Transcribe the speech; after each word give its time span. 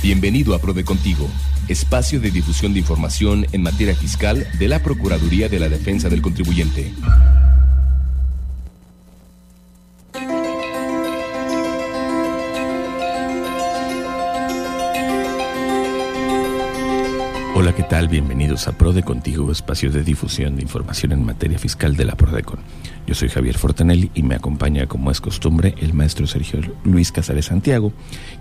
Bienvenido 0.00 0.54
a 0.54 0.60
Prode 0.60 0.84
Contigo, 0.84 1.28
espacio 1.66 2.20
de 2.20 2.30
difusión 2.30 2.72
de 2.72 2.78
información 2.78 3.46
en 3.50 3.62
materia 3.62 3.96
fiscal 3.96 4.46
de 4.56 4.68
la 4.68 4.80
Procuraduría 4.80 5.48
de 5.48 5.58
la 5.58 5.68
Defensa 5.68 6.08
del 6.08 6.22
Contribuyente. 6.22 6.92
Bienvenidos 18.06 18.68
a 18.68 18.78
PRODE 18.78 19.02
Contigo, 19.02 19.50
espacio 19.50 19.90
de 19.90 20.04
difusión 20.04 20.54
de 20.54 20.62
información 20.62 21.12
en 21.12 21.26
materia 21.26 21.58
fiscal 21.58 21.96
de 21.96 22.04
la 22.04 22.14
PRODECON. 22.14 22.60
Yo 23.06 23.14
soy 23.14 23.28
Javier 23.28 23.58
Fortanelli 23.58 24.10
y 24.14 24.22
me 24.22 24.36
acompaña, 24.36 24.86
como 24.86 25.10
es 25.10 25.20
costumbre, 25.20 25.74
el 25.78 25.94
maestro 25.94 26.26
Sergio 26.26 26.60
Luis 26.84 27.12
Casares 27.12 27.46
Santiago, 27.46 27.92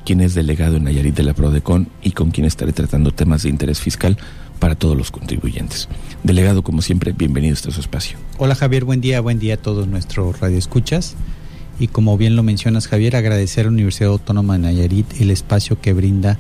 quien 0.06 0.22
es 0.22 0.36
delegado 0.36 0.78
en 0.78 0.84
Nayarit 0.84 1.16
de 1.16 1.24
la 1.24 1.34
PRODECON 1.34 1.90
y 2.02 2.12
con 2.12 2.32
quien 2.32 2.46
estaré 2.46 2.72
tratando 2.72 3.12
temas 3.12 3.44
de 3.44 3.50
interés 3.50 3.82
fiscal 3.82 4.18
para 4.60 4.76
todos 4.76 4.96
los 4.96 5.12
contribuyentes. 5.12 5.90
Delegado, 6.24 6.62
como 6.62 6.82
siempre, 6.82 7.12
bienvenido 7.12 7.54
a 7.54 7.56
este 7.56 7.70
espacio. 7.70 8.18
Hola 8.38 8.56
Javier, 8.56 8.86
buen 8.86 9.02
día, 9.02 9.20
buen 9.22 9.40
día 9.40 9.56
a 9.56 9.58
todos 9.58 9.88
nuestros 9.88 10.40
radioescuchas. 10.40 11.16
Y 11.80 11.88
como 11.88 12.18
bien 12.18 12.36
lo 12.36 12.44
mencionas 12.44 12.88
Javier, 12.88 13.16
agradecer 13.16 13.66
a 13.66 13.70
la 13.70 13.74
Universidad 13.74 14.12
Autónoma 14.12 14.54
de 14.54 14.60
Nayarit 14.60 15.20
el 15.20 15.32
espacio 15.32 15.82
que 15.82 15.94
brinda 15.94 16.38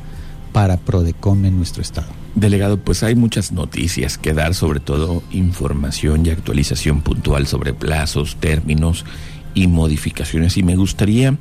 para 0.53 0.77
PRODECON 0.77 1.45
en 1.45 1.57
nuestro 1.57 1.81
estado. 1.81 2.26
Delegado, 2.37 2.77
pues 2.77 3.01
hay 3.01 3.15
muchas 3.15 3.51
noticias 3.51 4.19
que 4.19 4.31
dar, 4.31 4.53
sobre 4.53 4.79
todo 4.79 5.23
información 5.31 6.23
y 6.23 6.29
actualización 6.29 7.01
puntual 7.01 7.47
sobre 7.47 7.73
plazos, 7.73 8.35
términos 8.35 9.05
y 9.55 9.65
modificaciones. 9.65 10.55
Y 10.55 10.61
me 10.61 10.75
gustaría 10.75 11.35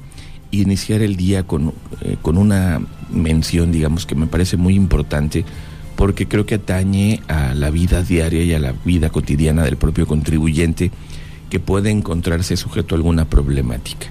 iniciar 0.53 1.03
el 1.03 1.16
día 1.16 1.42
con, 1.42 1.75
eh, 2.00 2.16
con 2.22 2.38
una 2.38 2.80
mención, 3.11 3.72
digamos, 3.72 4.06
que 4.06 4.14
me 4.14 4.27
parece 4.27 4.56
muy 4.56 4.75
importante, 4.75 5.44
porque 5.97 6.27
creo 6.28 6.47
que 6.47 6.55
atañe 6.55 7.20
a 7.28 7.53
la 7.53 7.69
vida 7.69 8.03
diaria 8.03 8.42
y 8.42 8.55
a 8.55 8.58
la 8.58 8.72
vida 8.72 9.10
cotidiana 9.10 9.64
del 9.64 9.77
propio 9.77 10.06
contribuyente 10.06 10.91
que 11.50 11.60
puede 11.60 11.91
encontrarse 11.91 12.56
sujeto 12.56 12.94
a 12.94 12.97
alguna 12.97 13.27
problemática. 13.27 14.06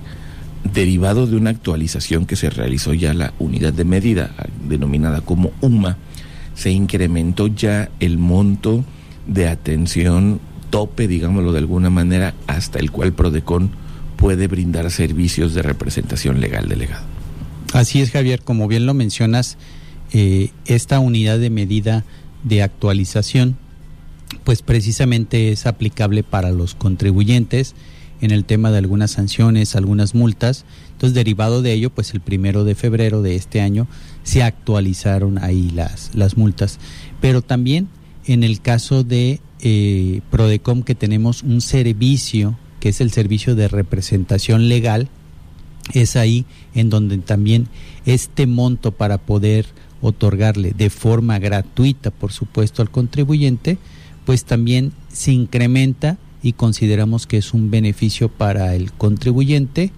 Derivado 0.72 1.26
de 1.26 1.36
una 1.36 1.50
actualización 1.50 2.28
que 2.28 2.36
se 2.36 2.52
realizó 2.52 2.94
ya 2.94 3.16
la 3.16 3.34
unidad 3.40 3.74
de 3.74 3.86
medida, 3.86 4.36
denominada 4.70 5.22
como 5.22 5.52
UMA, 5.62 5.98
se 6.56 6.72
incrementó 6.72 7.48
ya 7.48 7.90
el 8.00 8.18
monto 8.18 8.84
de 9.28 9.48
atención 9.48 10.40
tope, 10.70 11.08
digámoslo 11.08 11.52
de 11.52 11.60
alguna 11.60 11.90
manera, 11.90 12.34
hasta 12.48 12.80
el 12.80 12.92
cual 12.92 13.14
Prodecon 13.14 13.72
puede 14.16 14.48
brindar 14.48 14.90
servicios 14.92 15.54
de 15.54 15.62
representación 15.62 16.40
legal 16.40 16.68
delegado. 16.68 17.06
Así 17.74 18.02
es, 18.02 18.12
Javier, 18.12 18.42
como 18.42 18.68
bien 18.68 18.86
lo 18.86 18.94
mencionas, 18.94 19.58
eh, 20.14 20.52
esta 20.66 21.00
unidad 21.00 21.40
de 21.40 21.50
medida 21.50 22.06
de 22.44 22.64
actualización, 22.64 23.58
pues 24.44 24.62
precisamente 24.62 25.52
es 25.52 25.66
aplicable 25.66 26.24
para 26.24 26.52
los 26.52 26.76
contribuyentes 26.76 27.76
en 28.22 28.32
el 28.32 28.46
tema 28.46 28.72
de 28.72 28.78
algunas 28.78 29.12
sanciones, 29.12 29.76
algunas 29.76 30.16
multas. 30.16 30.66
Entonces, 30.96 31.14
derivado 31.14 31.62
de 31.62 31.74
ello, 31.74 31.90
pues 31.90 32.14
el 32.14 32.22
primero 32.22 32.64
de 32.64 32.74
febrero 32.74 33.22
de 33.22 33.36
este 33.36 33.60
año 33.60 33.86
se 34.24 34.44
actualizaron 34.44 35.38
ahí 35.38 35.70
las, 35.72 36.16
las 36.16 36.38
multas. 36.38 36.80
Pero 37.20 37.42
también 37.42 37.90
en 38.26 38.44
el 38.44 38.62
caso 38.62 39.04
de 39.04 39.42
eh, 39.62 40.22
Prodecom 40.32 40.84
que 40.84 40.96
tenemos 40.96 41.44
un 41.44 41.60
servicio, 41.60 42.58
que 42.80 42.90
es 42.90 43.02
el 43.02 43.12
servicio 43.12 43.56
de 43.56 43.68
representación 43.68 44.70
legal, 44.70 45.10
es 45.94 46.16
ahí 46.16 46.46
en 46.74 46.90
donde 46.90 47.18
también 47.20 47.68
este 48.06 48.48
monto 48.48 48.92
para 48.92 49.18
poder 49.18 49.68
otorgarle 50.02 50.72
de 50.72 50.90
forma 50.90 51.40
gratuita, 51.40 52.10
por 52.12 52.32
supuesto, 52.32 52.82
al 52.82 52.90
contribuyente, 52.90 53.78
pues 54.26 54.46
también 54.46 54.94
se 55.12 55.32
incrementa 55.32 56.18
y 56.42 56.54
consideramos 56.54 57.28
que 57.28 57.38
es 57.38 57.54
un 57.54 57.70
beneficio 57.72 58.30
para 58.30 58.76
el 58.76 58.92
contribuyente, 58.94 59.92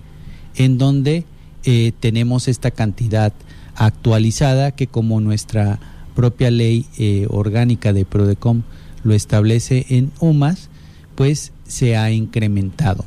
en 0.58 0.78
donde 0.78 1.26
eh, 1.64 1.94
tenemos 2.00 2.48
esta 2.48 2.72
cantidad 2.72 3.34
actualizada 3.76 4.72
que 4.72 4.88
como 4.88 5.22
nuestra 5.22 5.80
propia 6.16 6.52
ley 6.52 6.86
eh, 6.98 7.28
orgánica 7.30 7.94
de 7.94 8.06
Prodecom 8.06 8.64
lo 9.04 9.14
establece 9.14 9.86
en 9.90 10.12
UMAS, 10.20 10.70
pues 11.16 11.54
se 11.68 11.96
ha 11.96 12.12
incrementado. 12.12 13.06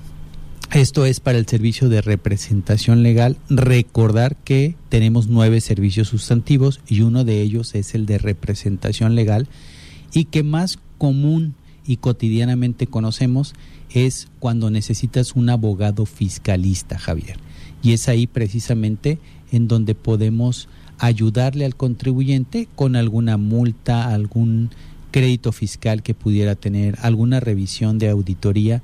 Esto 0.72 1.04
es 1.04 1.18
para 1.18 1.38
el 1.38 1.48
servicio 1.48 1.88
de 1.88 2.00
representación 2.00 3.02
legal. 3.02 3.36
Recordar 3.48 4.36
que 4.36 4.76
tenemos 4.88 5.26
nueve 5.26 5.60
servicios 5.60 6.08
sustantivos 6.08 6.80
y 6.86 7.00
uno 7.00 7.24
de 7.24 7.40
ellos 7.40 7.74
es 7.74 7.96
el 7.96 8.06
de 8.06 8.18
representación 8.18 9.16
legal 9.16 9.48
y 10.12 10.26
que 10.26 10.44
más 10.44 10.78
común 10.96 11.54
y 11.86 11.96
cotidianamente 11.96 12.86
conocemos 12.86 13.54
es 13.92 14.28
cuando 14.38 14.70
necesitas 14.70 15.34
un 15.34 15.50
abogado 15.50 16.06
fiscalista, 16.06 16.98
Javier. 16.98 17.38
Y 17.82 17.92
es 17.92 18.08
ahí 18.08 18.26
precisamente 18.26 19.18
en 19.52 19.68
donde 19.68 19.94
podemos 19.94 20.68
ayudarle 20.98 21.64
al 21.64 21.76
contribuyente 21.76 22.68
con 22.76 22.94
alguna 22.94 23.36
multa, 23.36 24.12
algún 24.12 24.70
crédito 25.10 25.50
fiscal 25.50 26.02
que 26.02 26.14
pudiera 26.14 26.54
tener, 26.54 26.98
alguna 27.02 27.40
revisión 27.40 27.98
de 27.98 28.10
auditoría 28.10 28.82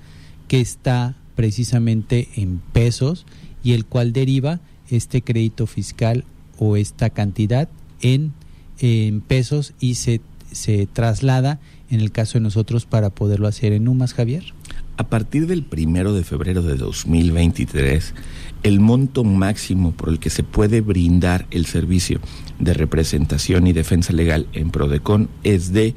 que 0.48 0.60
está 0.60 1.14
precisamente 1.34 2.28
en 2.36 2.58
pesos 2.72 3.26
y 3.62 3.72
el 3.72 3.84
cual 3.84 4.12
deriva 4.12 4.60
este 4.88 5.22
crédito 5.22 5.66
fiscal 5.66 6.24
o 6.58 6.76
esta 6.76 7.10
cantidad 7.10 7.68
en, 8.00 8.32
en 8.78 9.20
pesos 9.20 9.74
y 9.78 9.96
se, 9.96 10.20
se 10.50 10.86
traslada 10.86 11.60
en 11.90 12.00
el 12.00 12.12
caso 12.12 12.38
de 12.38 12.42
nosotros 12.42 12.86
para 12.86 13.10
poderlo 13.10 13.48
hacer 13.48 13.72
en 13.72 13.88
UMAS, 13.88 14.14
Javier. 14.14 14.54
A 14.96 15.08
partir 15.08 15.46
del 15.46 15.62
primero 15.62 16.14
de 16.14 16.24
febrero 16.24 16.62
de 16.62 16.76
2023, 16.76 18.14
el 18.62 18.80
monto 18.80 19.24
máximo 19.24 19.92
por 19.92 20.08
el 20.08 20.18
que 20.18 20.30
se 20.30 20.42
puede 20.42 20.80
brindar 20.80 21.46
el 21.50 21.66
servicio 21.66 22.20
de 22.58 22.72
representación 22.72 23.66
y 23.66 23.74
defensa 23.74 24.14
legal 24.14 24.46
en 24.54 24.70
Prodecon 24.70 25.28
es 25.44 25.72
de 25.72 25.94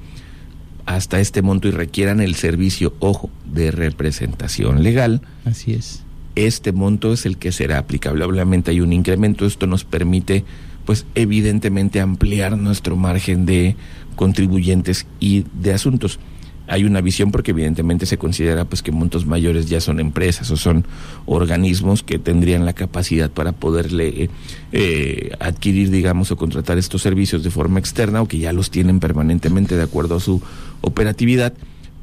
hasta 0.85 1.19
este 1.19 1.41
monto 1.41 1.67
y 1.67 1.71
requieran 1.71 2.21
el 2.21 2.35
servicio, 2.35 2.93
ojo, 2.99 3.29
de 3.45 3.71
representación 3.71 4.83
legal. 4.83 5.21
Así 5.43 5.73
es. 5.73 6.03
Este 6.35 6.71
monto 6.71 7.11
es 7.13 7.25
el 7.25 7.37
que 7.37 7.51
será 7.51 7.77
aplicable. 7.77 8.23
Obviamente 8.23 8.71
hay 8.71 8.79
un 8.79 8.93
incremento, 8.93 9.45
esto 9.45 9.67
nos 9.67 9.83
permite, 9.83 10.45
pues 10.87 11.05
evidentemente, 11.15 11.99
ampliar 11.99 12.57
nuestro 12.57 12.95
margen 12.95 13.45
de 13.45 13.75
contribuyentes 14.15 15.05
y 15.19 15.43
de 15.61 15.73
asuntos. 15.73 16.17
Hay 16.65 16.85
una 16.85 17.01
visión 17.01 17.29
porque 17.29 17.51
evidentemente 17.51 18.05
se 18.05 18.17
considera 18.17 18.63
pues 18.63 18.81
que 18.81 18.93
montos 18.93 19.25
mayores 19.25 19.67
ya 19.67 19.81
son 19.81 19.99
empresas 19.99 20.49
o 20.49 20.55
son 20.55 20.85
organismos 21.25 22.03
que 22.03 22.19
tendrían 22.19 22.63
la 22.65 22.71
capacidad 22.71 23.29
para 23.29 23.51
poderle 23.51 24.29
eh, 24.71 25.31
adquirir 25.41 25.91
digamos 25.91 26.31
o 26.31 26.37
contratar 26.37 26.77
estos 26.77 27.01
servicios 27.01 27.43
de 27.43 27.51
forma 27.51 27.79
externa 27.79 28.21
o 28.21 28.27
que 28.29 28.39
ya 28.39 28.53
los 28.53 28.71
tienen 28.71 29.01
permanentemente 29.01 29.75
de 29.75 29.83
acuerdo 29.83 30.15
a 30.15 30.19
su 30.21 30.41
operatividad 30.79 31.53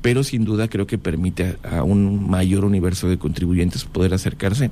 pero 0.02 0.25
sin 0.25 0.44
duda 0.44 0.69
creo 0.69 0.86
que 0.86 0.98
permite 0.98 1.56
a, 1.62 1.82
un 1.82 2.28
mayor 2.28 2.66
universo 2.66 3.08
de 3.08 3.19
contribuyentes 3.19 3.84
poder 3.84 4.12
acercarse 4.12 4.70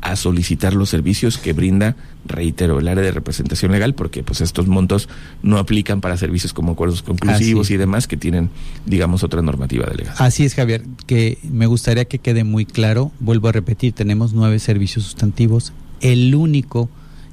a 0.00 0.16
solicitar 0.16 0.74
los 0.74 0.88
servicios 0.88 1.38
que 1.38 1.52
brinda, 1.52 1.96
reitero, 2.24 2.78
el 2.78 2.88
área 2.88 3.02
de 3.02 3.10
representación 3.10 3.72
legal, 3.72 3.94
porque 3.94 4.22
pues 4.22 4.40
estos 4.40 4.66
montos 4.68 5.08
no 5.42 5.58
aplican 5.58 6.00
para 6.00 6.16
servicios 6.16 6.52
como 6.52 6.72
acuerdos 6.72 7.02
conclusivos 7.02 7.70
y 7.70 7.76
demás 7.76 8.06
que 8.06 8.16
tienen, 8.16 8.50
digamos, 8.86 9.24
otra 9.24 9.42
normativa 9.42 9.86
delegada. 9.86 10.16
Así 10.18 10.44
es, 10.44 10.54
Javier, 10.54 10.84
que 11.06 11.38
me 11.42 11.66
gustaría 11.66 12.04
que 12.04 12.18
quede 12.18 12.44
muy 12.44 12.64
claro, 12.64 13.12
vuelvo 13.20 13.48
a 13.48 13.52
repetir, 13.52 13.92
tenemos 13.92 14.32
nueve 14.32 14.58
servicios 14.58 15.04
sustantivos, 15.04 15.72
el 16.00 16.34
único 16.34 16.88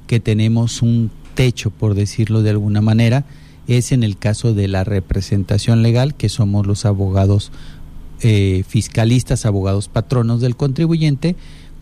que 0.06 0.20
tenemos 0.20 0.82
un 0.82 1.10
techo, 1.34 1.70
por 1.70 1.94
decirlo 1.94 2.42
de 2.42 2.50
alguna 2.50 2.80
manera, 2.80 3.24
es 3.68 3.92
en 3.92 4.02
el 4.02 4.16
caso 4.16 4.54
de 4.54 4.68
la 4.68 4.84
representación 4.84 5.82
legal, 5.82 6.14
que 6.14 6.28
somos 6.28 6.66
los 6.66 6.84
abogados 6.84 7.52
eh, 8.22 8.64
fiscalistas, 8.66 9.44
abogados 9.44 9.88
patronos 9.88 10.40
del 10.40 10.56
contribuyente, 10.56 11.36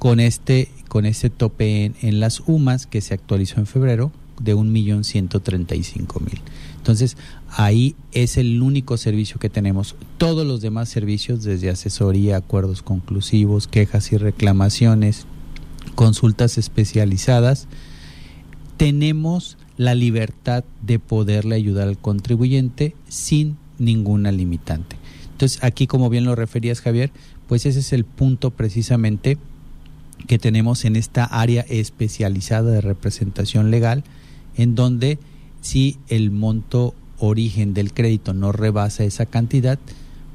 con 0.05 0.21
este, 0.21 0.69
con 0.89 1.07
este 1.07 1.31
tope 1.31 1.91
en, 2.03 2.21
las 2.21 2.43
UMAS 2.45 2.87
que 2.87 3.01
se 3.01 3.15
actualizó 3.15 3.59
en 3.59 3.65
febrero 3.65 4.13
de 4.39 4.55
1.135.000. 4.55 6.41
Entonces, 6.77 7.17
ahí 7.49 7.97
es 8.13 8.37
el 8.37 8.61
único 8.61 8.99
servicio 8.99 9.41
que 9.41 9.49
tenemos. 9.49 9.97
Todos 10.19 10.47
los 10.47 10.61
demás 10.61 10.91
servicios, 10.91 11.43
desde 11.43 11.71
asesoría, 11.71 12.37
acuerdos 12.37 12.83
conclusivos, 12.83 13.67
quejas 13.67 14.13
y 14.13 14.19
reclamaciones, 14.19 15.25
consultas 15.95 16.59
especializadas, 16.59 17.67
tenemos 18.77 19.57
la 19.79 19.95
libertad 19.95 20.65
de 20.83 20.99
poderle 20.99 21.55
ayudar 21.55 21.89
al 21.89 21.97
contribuyente 21.97 22.95
sin 23.09 23.57
ninguna 23.79 24.33
limitante. 24.33 24.97
Entonces, 25.33 25.65
aquí, 25.65 25.87
como 25.87 26.11
bien 26.11 26.27
lo 26.27 26.35
referías, 26.35 26.83
Javier, 26.83 27.11
pues 27.49 27.65
ese 27.65 27.81
es 27.81 27.95
el 27.95 28.05
punto 28.05 28.51
precisamente 28.51 29.39
que 30.27 30.39
tenemos 30.39 30.85
en 30.85 30.97
esta 30.97 31.25
área 31.25 31.63
especializada 31.69 32.71
de 32.71 32.81
representación 32.81 33.71
legal, 33.71 34.05
en 34.57 34.75
donde 34.75 35.19
si 35.61 35.99
el 36.09 36.31
monto 36.31 36.95
origen 37.19 37.75
del 37.75 37.93
crédito 37.93 38.35
no 38.35 38.53
rebasa 38.53 39.05
esa 39.05 39.27
cantidad, 39.27 39.79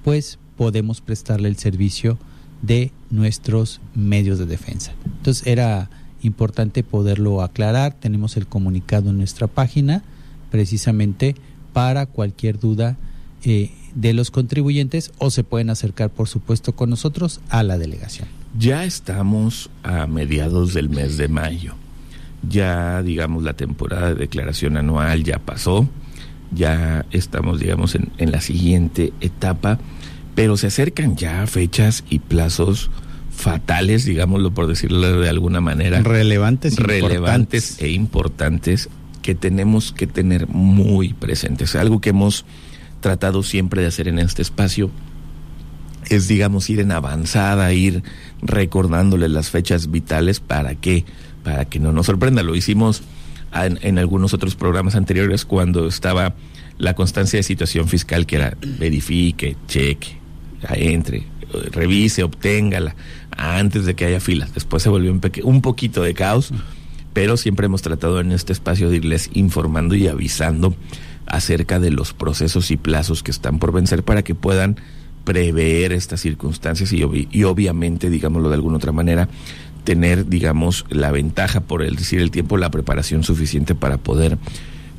pues 0.04 0.40
podemos 0.58 1.02
prestarle 1.02 1.50
el 1.50 1.58
servicio 1.58 2.18
de 2.62 2.92
nuestros 3.10 3.80
medios 3.96 4.40
de 4.40 4.46
defensa. 4.46 4.94
Entonces 5.06 5.48
era 5.48 5.90
importante 6.22 6.84
poderlo 6.84 7.42
aclarar, 7.42 7.94
tenemos 7.94 8.38
el 8.38 8.48
comunicado 8.48 9.10
en 9.10 9.18
nuestra 9.18 9.48
página 9.48 10.04
precisamente 10.52 11.36
para 11.74 12.06
cualquier 12.06 12.60
duda 12.60 12.98
eh, 13.44 13.72
de 13.96 14.14
los 14.14 14.32
contribuyentes 14.32 15.12
o 15.18 15.32
se 15.32 15.44
pueden 15.44 15.70
acercar 15.70 16.10
por 16.10 16.28
supuesto 16.28 16.74
con 16.76 16.90
nosotros 16.90 17.40
a 17.50 17.64
la 17.64 17.78
delegación. 17.78 18.39
Ya 18.58 18.84
estamos 18.84 19.70
a 19.84 20.08
mediados 20.08 20.74
del 20.74 20.90
mes 20.90 21.18
de 21.18 21.28
mayo. 21.28 21.76
Ya, 22.48 23.04
digamos, 23.04 23.44
la 23.44 23.54
temporada 23.54 24.10
de 24.10 24.16
declaración 24.16 24.78
anual 24.78 25.24
ya 25.24 25.40
pasó. 25.40 25.88
Ya 26.52 27.06
estamos, 27.12 27.60
digamos, 27.60 27.96
en, 27.96 28.12
en 28.18 28.32
la 28.32 28.42
siguiente 28.42 29.14
etapa. 29.22 29.80
Pero 30.36 30.58
se 30.58 30.68
acercan 30.68 31.16
ya 31.16 31.46
fechas 31.48 32.04
y 32.10 32.20
plazos 32.20 32.90
fatales, 33.40 34.04
digámoslo 34.06 34.52
por 34.52 34.68
decirlo 34.68 35.22
de 35.22 35.30
alguna 35.30 35.62
manera. 35.62 36.02
Relevantes, 36.02 36.76
relevantes 36.76 37.72
importantes. 37.72 37.82
e 37.82 37.92
importantes 37.92 38.90
que 39.22 39.36
tenemos 39.36 39.94
que 39.94 40.08
tener 40.08 40.48
muy 40.48 41.14
presentes. 41.14 41.76
Algo 41.76 42.02
que 42.02 42.10
hemos 42.10 42.46
tratado 43.00 43.44
siempre 43.44 43.82
de 43.82 43.88
hacer 43.88 44.08
en 44.08 44.20
este 44.20 44.42
espacio 44.42 44.92
es, 46.10 46.28
digamos, 46.28 46.70
ir 46.70 46.80
en 46.80 46.92
avanzada, 46.92 47.72
ir 47.74 48.04
recordándole 48.42 49.30
las 49.30 49.50
fechas 49.50 49.92
vitales 49.92 50.40
para 50.40 50.76
que, 50.76 51.06
para 51.44 51.66
que 51.66 51.80
no 51.80 51.92
nos 51.92 52.08
sorprenda. 52.08 52.44
Lo 52.44 52.56
hicimos 52.56 53.04
en, 53.54 54.00
algunos 54.00 54.34
otros 54.34 54.56
programas 54.56 54.96
anteriores 54.96 55.46
cuando 55.46 55.88
estaba 55.88 56.36
la 56.78 56.94
constancia 56.94 57.38
de 57.38 57.44
situación 57.44 57.88
fiscal 57.88 58.26
que 58.26 58.38
era 58.38 58.58
verifique, 58.80 59.56
cheque, 59.68 60.18
entre, 60.72 61.26
revise, 61.72 62.24
obténgala 62.24 62.96
antes 63.32 63.86
de 63.86 63.96
que 63.96 64.06
haya 64.06 64.20
filas. 64.20 64.54
Después 64.54 64.84
se 64.84 64.90
volvió 64.90 65.12
un, 65.12 65.22
un 65.44 65.62
poquito 65.62 66.02
de 66.02 66.14
caos, 66.14 66.52
pero 67.14 67.38
siempre 67.38 67.66
hemos 67.66 67.82
tratado 67.82 68.20
en 68.20 68.32
este 68.32 68.54
espacio 68.54 68.90
de 68.90 68.98
irles 68.98 69.30
informando 69.34 69.96
y 69.96 70.08
avisando 70.08 70.76
acerca 71.26 71.80
de 71.80 71.92
los 71.92 72.14
procesos 72.14 72.72
y 72.72 72.78
plazos 72.78 73.24
que 73.24 73.32
están 73.32 73.60
por 73.60 73.72
vencer 73.72 74.04
para 74.04 74.24
que 74.24 74.36
puedan 74.36 74.78
prever 75.24 75.92
estas 75.94 76.22
circunstancias 76.22 76.92
y, 76.94 77.44
obviamente, 77.44 78.10
digámoslo 78.10 78.50
de 78.50 78.56
alguna 78.56 78.78
otra 78.78 78.92
manera, 78.92 79.30
tener, 79.84 80.28
digamos, 80.28 80.86
la 80.90 81.12
ventaja, 81.12 81.62
por 81.62 81.84
el 81.84 81.96
decir 81.96 82.20
el 82.20 82.32
tiempo, 82.32 82.58
la 82.58 82.72
preparación 82.72 83.24
suficiente 83.24 83.76
para 83.76 83.98
poder 83.98 84.38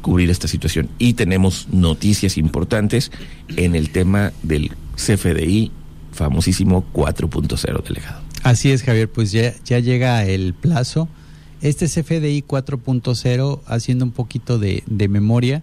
cubrir 0.03 0.31
esta 0.31 0.49
situación. 0.49 0.89
Y 0.99 1.15
tenemos 1.15 1.69
noticias 1.71 2.39
importantes 2.39 3.11
en 3.57 3.75
el 3.75 3.91
tema 3.91 4.33
del 4.43 4.73
CFDI, 4.97 5.71
famosísimo 6.13 6.85
4.0 6.93 7.83
delegado. 7.85 8.21
Así 8.43 8.71
es, 8.71 8.83
Javier, 8.83 9.11
pues 9.11 9.33
ya, 9.33 9.55
ya 9.65 9.79
llega 9.79 10.25
el 10.25 10.55
plazo. 10.55 11.09
Este 11.61 11.87
CFDI 11.87 12.43
4.0, 12.43 13.61
haciendo 13.67 14.05
un 14.07 14.13
poquito 14.13 14.59
de, 14.59 14.83
de 14.87 15.09
memoria, 15.09 15.63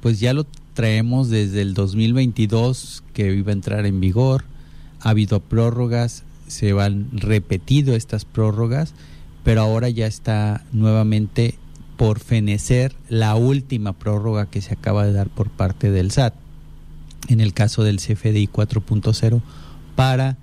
pues 0.00 0.18
ya 0.18 0.34
lo 0.34 0.44
traemos 0.76 1.30
desde 1.30 1.62
el 1.62 1.72
2022 1.72 3.02
que 3.14 3.34
iba 3.34 3.50
a 3.50 3.54
entrar 3.54 3.86
en 3.86 3.98
vigor. 3.98 4.44
Ha 5.00 5.10
habido 5.10 5.40
prórrogas, 5.40 6.22
se 6.46 6.74
van 6.74 7.08
repetido 7.12 7.96
estas 7.96 8.26
prórrogas, 8.26 8.92
pero 9.42 9.62
ahora 9.62 9.88
ya 9.88 10.06
está 10.06 10.64
nuevamente 10.72 11.54
por 11.96 12.20
fenecer 12.20 12.94
la 13.08 13.36
última 13.36 13.94
prórroga 13.94 14.50
que 14.50 14.60
se 14.60 14.74
acaba 14.74 15.06
de 15.06 15.14
dar 15.14 15.30
por 15.30 15.48
parte 15.48 15.90
del 15.90 16.10
SAT, 16.10 16.34
en 17.28 17.40
el 17.40 17.54
caso 17.54 17.82
del 17.82 17.96
CFDI 17.96 18.46
4.0, 18.46 19.40
para 19.96 20.36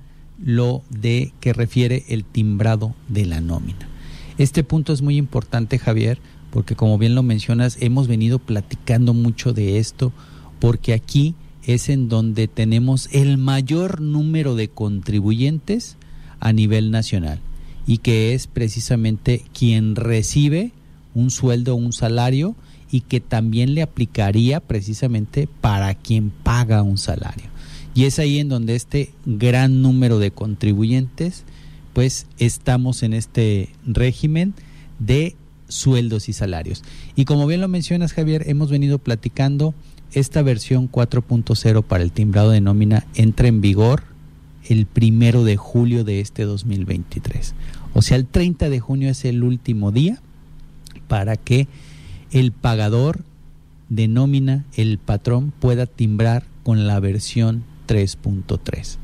lo 0.44 0.81
de 0.89 1.31
que 1.41 1.53
refiere 1.53 2.06
el 2.07 2.25
timbrado 2.25 2.95
de 3.07 3.27
la 3.27 3.39
nómina. 3.39 3.88
Este 4.39 4.63
punto 4.63 4.94
es 4.94 5.03
muy 5.03 5.18
importante, 5.18 5.77
Javier, 5.77 6.18
porque 6.54 6.76
como 6.76 7.00
bien 7.00 7.16
lo 7.16 7.24
mencionas, 7.24 7.78
hemos 7.82 8.08
venido 8.08 8.38
platicando 8.38 9.16
mucho 9.16 9.54
de 9.54 9.80
esto, 9.80 10.14
porque 10.60 10.94
aquí 10.94 11.34
es 11.64 11.90
en 11.90 12.10
donde 12.10 12.48
tenemos 12.48 13.10
el 13.12 13.40
mayor 13.40 14.02
número 14.02 14.54
de 14.54 14.68
contribuyentes 14.68 15.98
a 16.40 16.54
nivel 16.54 16.92
nacional 16.92 17.40
y 17.88 17.98
que 17.98 18.36
es 18.36 18.46
precisamente 18.46 19.44
quien 19.58 19.96
recibe 19.96 20.74
un 21.16 21.32
sueldo 21.32 21.74
un 21.74 21.92
salario 21.92 22.56
y 22.92 23.02
que 23.02 23.20
también 23.20 23.74
le 23.74 23.82
aplicaría 23.82 24.60
precisamente 24.60 25.48
para 25.60 25.95
quien 25.95 26.30
paga 26.30 26.83
un 26.83 27.00
salario. 27.00 27.45
Y 27.95 28.04
es 28.04 28.19
ahí 28.19 28.38
en 28.38 28.50
donde 28.50 28.76
este 28.76 29.12
gran 29.26 29.81
número 29.81 30.19
de 30.19 30.30
contribuyentes, 30.30 31.45
pues 31.94 32.28
estamos 32.38 33.02
en 33.02 33.14
este 33.14 33.69
régimen 33.88 34.54
de 35.00 35.36
sueldos 35.73 36.30
y 36.30 36.33
salarios. 36.33 36.83
Y 37.15 37.25
como 37.25 37.47
bien 37.47 37.61
lo 37.61 37.68
mencionas, 37.68 38.13
Javier, 38.13 38.44
hemos 38.47 38.69
venido 38.69 38.99
platicando, 38.99 39.73
esta 40.13 40.44
versión 40.44 40.92
4.0 40.92 41.83
para 41.83 42.03
el 42.03 42.11
timbrado 42.11 42.51
de 42.51 42.61
nómina 42.61 43.06
entra 43.15 43.47
en 43.47 43.61
vigor 43.61 44.03
el 44.65 44.85
primero 44.85 45.44
de 45.44 45.57
julio 45.57 46.03
de 46.03 46.19
este 46.19 46.44
2023. 46.44 47.56
O 47.94 48.01
sea, 48.01 48.18
el 48.18 48.27
30 48.27 48.69
de 48.69 48.80
junio 48.80 49.09
es 49.09 49.25
el 49.25 49.44
último 49.44 49.92
día 49.92 50.21
para 51.07 51.35
que 51.35 51.68
el 52.31 52.51
pagador 52.51 53.23
de 53.89 54.07
nómina, 54.07 54.65
el 54.75 54.97
patrón, 54.99 55.51
pueda 55.59 55.85
timbrar 55.85 56.45
con 56.63 56.87
la 56.87 56.99
versión 56.99 57.63
3.3. 57.87 58.97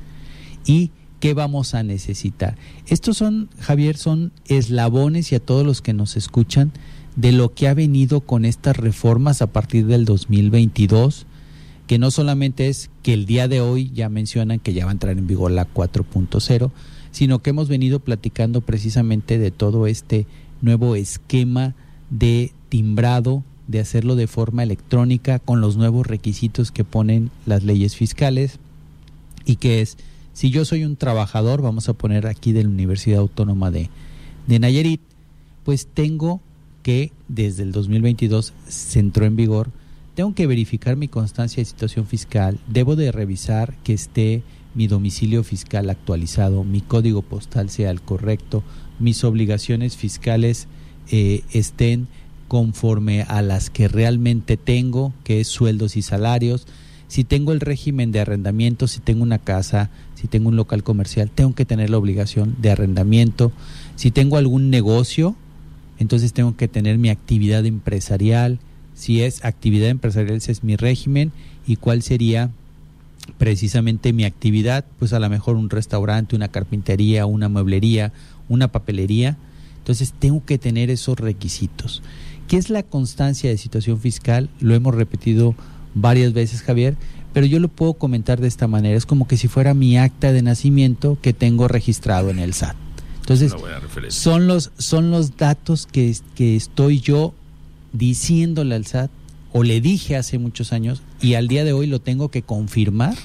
Y 0.65 0.91
¿qué 1.19 1.33
vamos 1.33 1.73
a 1.73 1.83
necesitar? 1.83 2.57
Estos 2.87 3.17
son, 3.17 3.49
Javier, 3.59 3.97
son 3.97 4.31
eslabones 4.47 5.31
y 5.31 5.35
a 5.35 5.39
todos 5.39 5.65
los 5.65 5.81
que 5.81 5.93
nos 5.93 6.17
escuchan 6.17 6.71
de 7.15 7.31
lo 7.31 7.53
que 7.53 7.67
ha 7.67 7.73
venido 7.73 8.21
con 8.21 8.45
estas 8.45 8.77
reformas 8.77 9.41
a 9.41 9.47
partir 9.47 9.85
del 9.85 10.05
2022, 10.05 11.25
que 11.87 11.99
no 11.99 12.11
solamente 12.11 12.69
es 12.69 12.89
que 13.03 13.13
el 13.13 13.25
día 13.25 13.47
de 13.47 13.61
hoy 13.61 13.91
ya 13.93 14.09
mencionan 14.09 14.59
que 14.59 14.73
ya 14.73 14.85
va 14.85 14.91
a 14.91 14.93
entrar 14.93 15.17
en 15.17 15.27
vigor 15.27 15.51
la 15.51 15.67
4.0, 15.67 16.71
sino 17.11 17.39
que 17.39 17.49
hemos 17.49 17.67
venido 17.67 17.99
platicando 17.99 18.61
precisamente 18.61 19.37
de 19.37 19.51
todo 19.51 19.87
este 19.87 20.27
nuevo 20.61 20.95
esquema 20.95 21.75
de 22.09 22.53
timbrado, 22.69 23.43
de 23.67 23.79
hacerlo 23.79 24.15
de 24.15 24.27
forma 24.27 24.63
electrónica 24.63 25.39
con 25.39 25.61
los 25.61 25.77
nuevos 25.77 26.07
requisitos 26.07 26.71
que 26.71 26.83
ponen 26.83 27.31
las 27.45 27.63
leyes 27.63 27.95
fiscales 27.95 28.59
y 29.45 29.57
que 29.57 29.81
es 29.81 29.97
si 30.39 30.51
yo 30.51 30.63
soy 30.63 30.85
un 30.85 30.95
trabajador, 30.95 31.61
vamos 31.61 31.89
a 31.89 31.93
poner 31.95 32.25
aquí 32.25 32.53
de 32.53 32.63
la 32.63 32.69
Universidad 32.69 33.19
Autónoma 33.19 33.71
de, 33.71 33.89
de 34.47 34.57
Nayarit, 34.57 35.01
pues 35.65 35.85
tengo 35.85 36.39
que 36.81 37.11
desde 37.27 37.63
el 37.63 37.73
2022 37.73 38.53
se 38.65 38.99
entró 39.01 39.25
en 39.25 39.35
vigor, 39.35 39.69
tengo 40.15 40.33
que 40.33 40.47
verificar 40.47 40.95
mi 40.95 41.09
constancia 41.09 41.59
de 41.59 41.65
situación 41.65 42.07
fiscal, 42.07 42.57
debo 42.67 42.95
de 42.95 43.11
revisar 43.11 43.75
que 43.83 43.91
esté 43.91 44.41
mi 44.75 44.87
domicilio 44.87 45.43
fiscal 45.43 45.89
actualizado, 45.89 46.63
mi 46.63 46.79
código 46.79 47.21
postal 47.21 47.69
sea 47.69 47.91
el 47.91 48.01
correcto, 48.01 48.63
mis 48.97 49.25
obligaciones 49.25 49.97
fiscales 49.97 50.69
eh, 51.11 51.43
estén 51.51 52.07
conforme 52.47 53.23
a 53.23 53.41
las 53.41 53.69
que 53.69 53.89
realmente 53.89 54.55
tengo, 54.55 55.11
que 55.25 55.41
es 55.41 55.49
sueldos 55.49 55.97
y 55.97 56.01
salarios. 56.01 56.65
Si 57.09 57.23
tengo 57.23 57.51
el 57.51 57.59
régimen 57.59 58.11
de 58.11 58.19
arrendamiento, 58.19 58.87
si 58.87 58.99
tengo 58.99 59.23
una 59.23 59.39
casa, 59.39 59.89
si 60.13 60.27
tengo 60.27 60.47
un 60.47 60.55
local 60.55 60.83
comercial, 60.83 61.31
tengo 61.31 61.55
que 61.55 61.65
tener 61.65 61.89
la 61.89 61.97
obligación 61.97 62.55
de 62.61 62.69
arrendamiento. 62.69 63.51
Si 63.95 64.11
tengo 64.11 64.37
algún 64.37 64.69
negocio, 64.69 65.35
entonces 65.97 66.33
tengo 66.33 66.55
que 66.55 66.67
tener 66.67 66.99
mi 66.99 67.09
actividad 67.09 67.65
empresarial. 67.65 68.59
Si 68.93 69.23
es 69.23 69.43
actividad 69.43 69.89
empresarial, 69.89 70.37
ese 70.37 70.51
es 70.51 70.63
mi 70.63 70.75
régimen. 70.75 71.31
¿Y 71.65 71.77
cuál 71.77 72.03
sería 72.03 72.51
precisamente 73.39 74.13
mi 74.13 74.23
actividad? 74.23 74.85
Pues 74.99 75.11
a 75.11 75.19
lo 75.19 75.29
mejor 75.31 75.55
un 75.55 75.71
restaurante, 75.71 76.35
una 76.35 76.49
carpintería, 76.49 77.25
una 77.25 77.49
mueblería, 77.49 78.13
una 78.49 78.67
papelería. 78.67 79.35
Entonces 79.79 80.13
tengo 80.19 80.45
que 80.45 80.59
tener 80.59 80.91
esos 80.91 81.19
requisitos. 81.19 82.03
¿Qué 82.47 82.57
es 82.57 82.69
la 82.69 82.83
constancia 82.83 83.49
de 83.49 83.57
situación 83.57 83.99
fiscal? 83.99 84.49
Lo 84.59 84.75
hemos 84.75 84.93
repetido 84.93 85.55
varias 85.93 86.33
veces, 86.33 86.61
Javier, 86.61 86.95
pero 87.33 87.45
yo 87.45 87.59
lo 87.59 87.67
puedo 87.67 87.93
comentar 87.93 88.41
de 88.41 88.47
esta 88.47 88.67
manera. 88.67 88.97
Es 88.97 89.05
como 89.05 89.27
que 89.27 89.37
si 89.37 89.47
fuera 89.47 89.73
mi 89.73 89.97
acta 89.97 90.31
de 90.31 90.41
nacimiento 90.41 91.17
que 91.21 91.33
tengo 91.33 91.67
registrado 91.67 92.29
en 92.29 92.39
el 92.39 92.53
SAT. 92.53 92.75
Entonces, 93.19 93.53
son 94.07 94.47
los, 94.47 94.71
son 94.77 95.11
los 95.11 95.37
datos 95.37 95.85
que, 95.85 96.15
que 96.35 96.55
estoy 96.55 96.99
yo 96.99 97.33
diciéndole 97.93 98.75
al 98.75 98.87
SAT 98.87 99.11
o 99.51 99.63
le 99.63 99.81
dije 99.81 100.15
hace 100.15 100.39
muchos 100.39 100.73
años 100.73 101.01
y 101.21 101.35
al 101.35 101.47
día 101.47 101.63
de 101.63 101.73
hoy 101.73 101.87
lo 101.87 101.99
tengo 101.99 102.29
que 102.29 102.41
confirmar 102.41 103.15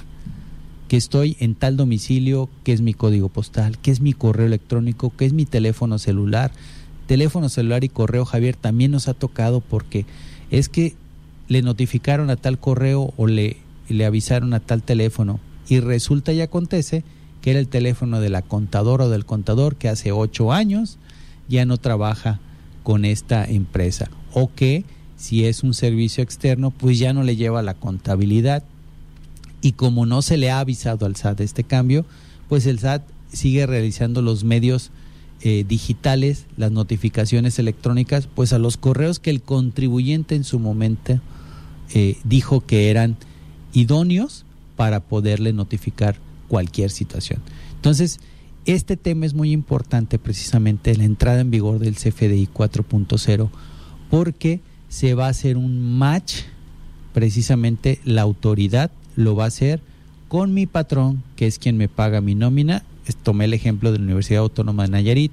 que 0.89 0.97
estoy 0.97 1.37
en 1.41 1.55
tal 1.55 1.77
domicilio, 1.77 2.51
que 2.63 2.73
es 2.73 2.81
mi 2.81 2.93
código 2.93 3.29
postal, 3.29 3.79
que 3.79 3.91
es 3.91 4.01
mi 4.01 4.13
correo 4.13 4.47
electrónico, 4.47 5.11
que 5.17 5.25
es 5.25 5.33
mi 5.33 5.47
teléfono 5.47 5.99
celular. 5.99 6.53
Teléfono 7.07 7.49
celular 7.49 7.85
y 7.85 7.89
correo, 7.89 8.25
Javier, 8.25 8.57
también 8.57 8.91
nos 8.91 9.09
ha 9.09 9.15
tocado 9.15 9.61
porque 9.61 10.05
es 10.51 10.69
que 10.69 10.95
le 11.49 11.63
notificaron 11.63 12.31
a 12.31 12.37
tal 12.37 12.59
correo 12.59 13.13
o 13.17 13.27
le, 13.27 13.59
le 13.89 14.05
avisaron 14.05 14.55
a 14.55 14.61
tal 14.61 14.83
teléfono 14.83 15.41
y 15.69 15.81
resulta 15.81 16.33
y 16.33 16.41
acontece 16.41 17.05
que 17.41 17.51
era 17.51 17.61
el 17.61 17.69
teléfono 17.69 18.21
de 18.21 18.31
la 18.31 18.43
contadora 18.43 19.05
o 19.05 19.11
del 19.11 19.27
contador 19.27 19.77
que 19.77 19.89
hace 19.89 20.13
ocho 20.13 20.53
años 20.53 20.99
ya 21.49 21.67
no 21.67 21.77
trabaja 21.77 22.41
con 22.83 23.05
esta 23.05 23.45
empresa 23.45 24.11
o 24.33 24.51
que 24.55 24.85
si 25.17 25.45
es 25.45 25.63
un 25.63 25.75
servicio 25.75 26.23
externo 26.23 26.71
pues 26.71 26.99
ya 26.99 27.13
no 27.13 27.23
le 27.23 27.37
lleva 27.37 27.63
la 27.63 27.75
contabilidad. 27.75 28.65
Y 29.61 29.73
como 29.73 30.05
no 30.05 30.21
se 30.21 30.37
le 30.37 30.51
ha 30.51 30.59
avisado 30.59 31.07
al 31.07 31.17
SAT 31.17 31.41
este 31.41 31.65
cambio 31.65 32.05
pues 32.49 32.67
el 32.67 32.79
SAT 32.79 33.03
sigue 33.33 33.67
realizando 33.67 34.23
los 34.23 34.45
medios 34.45 34.91
eh, 35.43 35.65
digitales, 35.69 36.47
las 36.57 36.73
notificaciones 36.73 37.59
electrónicas, 37.59 38.29
pues 38.33 38.53
a 38.53 38.59
los 38.59 38.77
correos 38.77 39.19
que 39.19 39.31
el 39.31 39.43
contribuyente 39.43 40.35
en 40.35 40.45
su 40.45 40.59
momento 40.59 41.21
eh, 41.93 42.17
dijo 42.25 42.61
que 42.61 42.91
eran 42.91 43.17
idóneos 43.73 44.45
para 44.77 45.01
poderle 45.01 45.53
notificar 45.53 46.17
cualquier 46.49 46.91
situación. 46.91 47.41
Entonces, 47.77 48.21
este 48.67 48.97
tema 48.97 49.27
es 49.27 49.35
muy 49.35 49.53
importante 49.53 50.19
precisamente 50.19 50.95
la 50.97 51.05
entrada 51.05 51.41
en 51.41 51.51
vigor 51.51 51.79
del 51.79 51.97
CFDI 51.97 52.49
4.0 52.53 53.51
porque 54.11 54.61
se 54.89 55.15
va 55.15 55.27
a 55.27 55.31
hacer 55.31 55.57
un 55.57 55.99
match, 55.99 56.43
precisamente 57.13 58.01
la 58.05 58.23
autoridad 58.23 58.91
lo 59.17 59.35
va 59.37 59.45
a 59.45 59.49
hacer 59.49 59.81
con 60.29 60.55
mi 60.55 60.67
patrón, 60.67 61.23
que 61.37 61.47
es 61.47 61.59
quien 61.59 61.77
me 61.77 61.89
paga 61.89 62.21
mi 62.21 62.35
nómina. 62.35 62.85
Tomé 63.23 63.45
el 63.45 63.55
ejemplo 63.55 63.93
de 63.93 63.99
la 63.99 64.05
Universidad 64.05 64.41
Autónoma 64.43 64.85
de 64.85 64.91
Nayarit, 64.91 65.33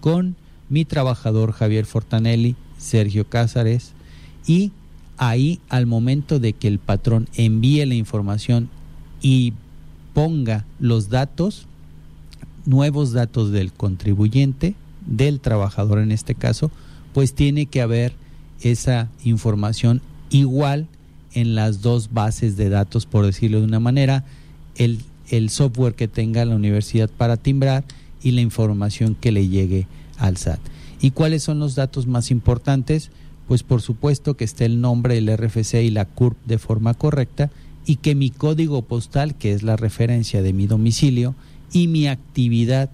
con 0.00 0.36
mi 0.68 0.84
trabajador 0.84 1.52
Javier 1.52 1.86
Fortanelli, 1.86 2.56
Sergio 2.78 3.28
Cázares, 3.28 3.92
y 4.46 4.72
ahí 5.16 5.60
al 5.68 5.86
momento 5.86 6.38
de 6.38 6.52
que 6.52 6.68
el 6.68 6.78
patrón 6.78 7.28
envíe 7.34 7.84
la 7.86 7.94
información 7.94 8.68
y 9.22 9.52
ponga 10.14 10.64
los 10.80 11.08
datos, 11.08 11.66
nuevos 12.64 13.12
datos 13.12 13.50
del 13.50 13.72
contribuyente, 13.72 14.74
del 15.06 15.40
trabajador 15.40 15.98
en 15.98 16.12
este 16.12 16.34
caso, 16.34 16.70
pues 17.12 17.34
tiene 17.34 17.66
que 17.66 17.80
haber 17.80 18.12
esa 18.60 19.08
información 19.24 20.02
igual 20.30 20.86
en 21.32 21.54
las 21.54 21.82
dos 21.82 22.12
bases 22.12 22.56
de 22.56 22.68
datos, 22.68 23.06
por 23.06 23.26
decirlo 23.26 23.58
de 23.58 23.66
una 23.66 23.80
manera, 23.80 24.24
el, 24.76 25.00
el 25.28 25.50
software 25.50 25.94
que 25.94 26.08
tenga 26.08 26.44
la 26.44 26.56
universidad 26.56 27.10
para 27.10 27.36
timbrar 27.36 27.84
y 28.22 28.32
la 28.32 28.40
información 28.40 29.14
que 29.14 29.32
le 29.32 29.48
llegue 29.48 29.86
al 30.18 30.36
SAT. 30.36 30.60
¿Y 31.00 31.10
cuáles 31.10 31.42
son 31.42 31.58
los 31.58 31.74
datos 31.74 32.06
más 32.06 32.30
importantes? 32.30 33.10
Pues 33.48 33.62
por 33.62 33.80
supuesto 33.82 34.36
que 34.36 34.44
esté 34.44 34.64
el 34.64 34.80
nombre, 34.80 35.18
el 35.18 35.34
RFC 35.34 35.74
y 35.82 35.90
la 35.90 36.04
CURP 36.04 36.36
de 36.46 36.58
forma 36.58 36.94
correcta 36.94 37.50
y 37.86 37.96
que 37.96 38.14
mi 38.14 38.30
código 38.30 38.82
postal, 38.82 39.36
que 39.36 39.52
es 39.52 39.62
la 39.62 39.76
referencia 39.76 40.42
de 40.42 40.52
mi 40.52 40.66
domicilio, 40.66 41.34
y 41.72 41.86
mi 41.86 42.08
actividad 42.08 42.90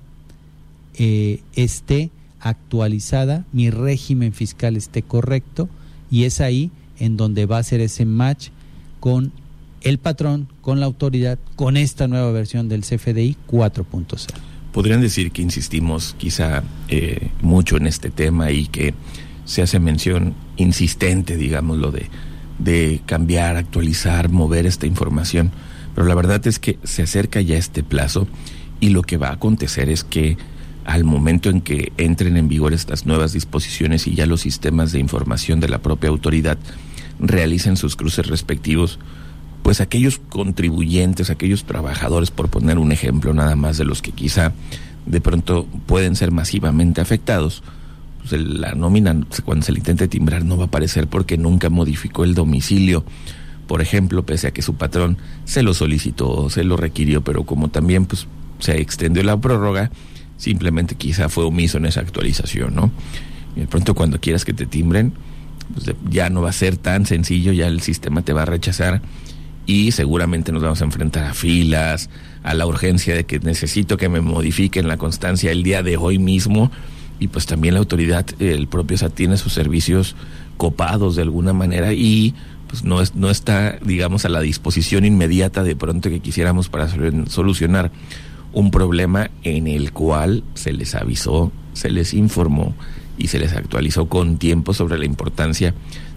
eh, 0.99 1.41
esté 1.55 2.11
actualizada, 2.41 3.47
mi 3.53 3.71
régimen 3.71 4.33
fiscal 4.33 4.77
esté 4.77 5.03
correcto, 5.03 5.69
y 6.11 6.25
es 6.25 6.41
ahí 6.41 6.71
en 6.99 7.17
donde 7.17 7.47
va 7.47 7.59
a 7.59 7.63
ser 7.63 7.81
ese 7.81 8.05
match 8.05 8.49
con 9.01 9.33
el 9.81 9.99
patrón, 9.99 10.49
con 10.61 10.79
la 10.79 10.87
autoridad, 10.87 11.39
con 11.57 11.77
esta 11.77 12.07
nueva 12.07 12.31
versión 12.31 12.69
del 12.69 12.83
CFDI 12.83 13.37
4.0. 13.49 14.27
Podrían 14.73 15.01
decir 15.01 15.33
que 15.33 15.43
insistimos 15.43 16.15
quizá 16.19 16.63
eh, 16.89 17.31
mucho 17.41 17.77
en 17.77 17.87
este 17.87 18.11
tema 18.11 18.53
y 18.53 18.67
que 18.67 18.95
se 19.45 19.63
hace 19.63 19.79
mención 19.79 20.35
insistente, 20.57 21.37
digámoslo, 21.37 21.91
de 21.91 22.09
de 22.59 23.01
cambiar, 23.07 23.57
actualizar, 23.57 24.29
mover 24.31 24.67
esta 24.67 24.87
información. 24.87 25.51
Pero 25.95 26.07
la 26.07 26.15
verdad 26.15 26.47
es 26.47 26.59
que 26.59 26.79
se 26.85 27.03
acerca 27.03 27.41
ya 27.41 27.57
este 27.57 27.83
plazo 27.83 28.27
y 28.81 28.91
lo 28.91 29.03
que 29.03 29.17
va 29.17 29.29
a 29.29 29.35
acontecer 29.35 29.89
es 29.89 30.05
que 30.05 30.37
al 30.85 31.05
momento 31.05 31.49
en 31.51 31.61
que 31.61 31.93
entren 31.97 32.37
en 32.37 32.49
vigor 32.49 32.73
estas 32.73 33.07
nuevas 33.07 33.33
disposiciones 33.33 34.07
y 34.07 34.15
ya 34.15 34.27
los 34.27 34.41
sistemas 34.41 34.91
de 34.93 34.99
información 34.99 35.61
de 35.61 35.69
la 35.69 35.79
propia 35.79 36.11
autoridad 36.11 36.59
realicen 37.21 37.77
sus 37.77 37.95
cruces 37.95 38.27
respectivos, 38.27 38.99
pues 39.63 39.81
aquellos 39.81 40.19
contribuyentes, 40.19 41.31
aquellos 41.31 41.65
trabajadores, 41.65 42.33
por 42.33 42.49
poner 42.49 42.79
un 42.79 42.91
ejemplo 42.91 43.33
nada 43.33 43.55
más 43.55 43.79
de 43.79 43.85
los 43.85 44.03
que 44.03 44.11
quizá 44.11 44.53
de 45.07 45.21
pronto 45.21 45.67
pueden 45.87 46.17
ser 46.17 46.33
masivamente 46.33 47.01
afectados, 47.01 47.63
pues, 48.29 48.41
la 48.41 48.75
nómina 48.75 49.17
cuando 49.45 49.65
se 49.65 49.73
le 49.73 49.79
intente 49.79 50.09
timbrar 50.09 50.45
no 50.45 50.57
va 50.57 50.65
a 50.65 50.67
aparecer 50.67 51.09
porque 51.09 51.37
nunca 51.37 51.71
modificó 51.71 52.25
el 52.25 52.35
domicilio. 52.35 53.05
Por 53.67 53.81
ejemplo, 53.81 54.25
pese 54.25 54.49
a 54.49 54.51
que 54.53 54.63
su 54.63 54.75
patrón 54.75 55.19
se 55.45 55.63
lo 55.63 55.75
solicitó, 55.75 56.51
se 56.51 56.65
lo 56.65 56.77
requirió, 56.77 57.23
pero 57.23 57.45
como 57.45 57.69
también 57.69 58.07
pues 58.07 58.27
se 58.59 58.81
extendió 58.81 59.23
la 59.23 59.41
prórroga, 59.41 59.91
simplemente 60.37 60.95
quizá 60.95 61.29
fue 61.29 61.45
omiso 61.45 61.79
en 61.79 61.87
esa 61.87 62.01
actualización, 62.01 62.75
¿no? 62.75 62.91
Y 63.57 63.61
de 63.61 63.67
pronto 63.67 63.95
cuando 63.95 64.21
quieras 64.21 64.45
que 64.45 64.53
te 64.53 64.67
timbren, 64.67 65.13
pues 65.75 65.95
ya 66.11 66.29
no 66.31 66.43
va 66.43 66.51
a 66.51 66.53
ser 66.53 66.77
tan 66.77 67.07
sencillo, 67.07 67.53
ya 67.53 67.67
el 67.67 67.81
sistema 67.81 68.23
te 68.23 68.33
va 68.33 68.43
a 68.43 68.47
rechazar 68.47 69.01
y 69.67 69.93
seguramente 69.93 70.53
nos 70.53 70.63
vamos 70.63 70.83
a 70.83 70.85
enfrentar 70.85 71.25
a 71.25 71.35
filas, 71.35 72.11
a 72.43 72.55
la 72.55 72.67
urgencia 72.67 73.15
de 73.15 73.25
que 73.25 73.39
necesito 73.39 73.97
que 73.97 74.09
me 74.09 74.21
modifiquen 74.21 74.89
la 74.89 74.97
constancia 74.97 75.53
el 75.53 75.63
día 75.63 75.83
de 75.83 75.97
hoy 75.97 76.19
mismo 76.19 76.71
y 77.23 77.29
pues 77.29 77.47
también 77.47 77.75
la 77.75 77.81
autoridad, 77.81 78.27
el 78.41 78.67
propio 78.67 78.99
SAT 78.99 79.15
tiene 79.15 79.37
sus 79.37 79.53
servicios 79.53 80.17
copados 80.57 81.15
de 81.15 81.23
alguna 81.23 81.53
manera 81.53 81.93
y 81.93 82.35
pues 82.67 82.83
no, 82.83 83.01
es, 83.01 83.15
no 83.15 83.31
está, 83.31 83.79
digamos, 83.79 84.25
a 84.25 84.29
la 84.29 84.41
disposición 84.41 85.05
inmediata 85.05 85.63
de 85.63 85.77
pronto 85.77 86.11
que 86.11 86.19
quisiéramos 86.19 86.69
para 86.69 86.89
solucionar 87.29 87.93
un 88.53 88.73
problema 88.73 89.31
en 89.45 89.69
el 89.69 89.93
cual 89.93 90.43
se 90.55 90.73
les 90.73 90.97
avisó, 90.97 91.53
se 91.75 91.91
les 91.91 92.13
informó 92.13 92.75
y 93.17 93.29
se 93.29 93.39
les 93.39 93.53
actualizó 93.53 94.09
con 94.09 94.39
tiempo 94.39 94.75
sobre 94.75 94.99
la 94.99 95.05
importancia 95.05 95.75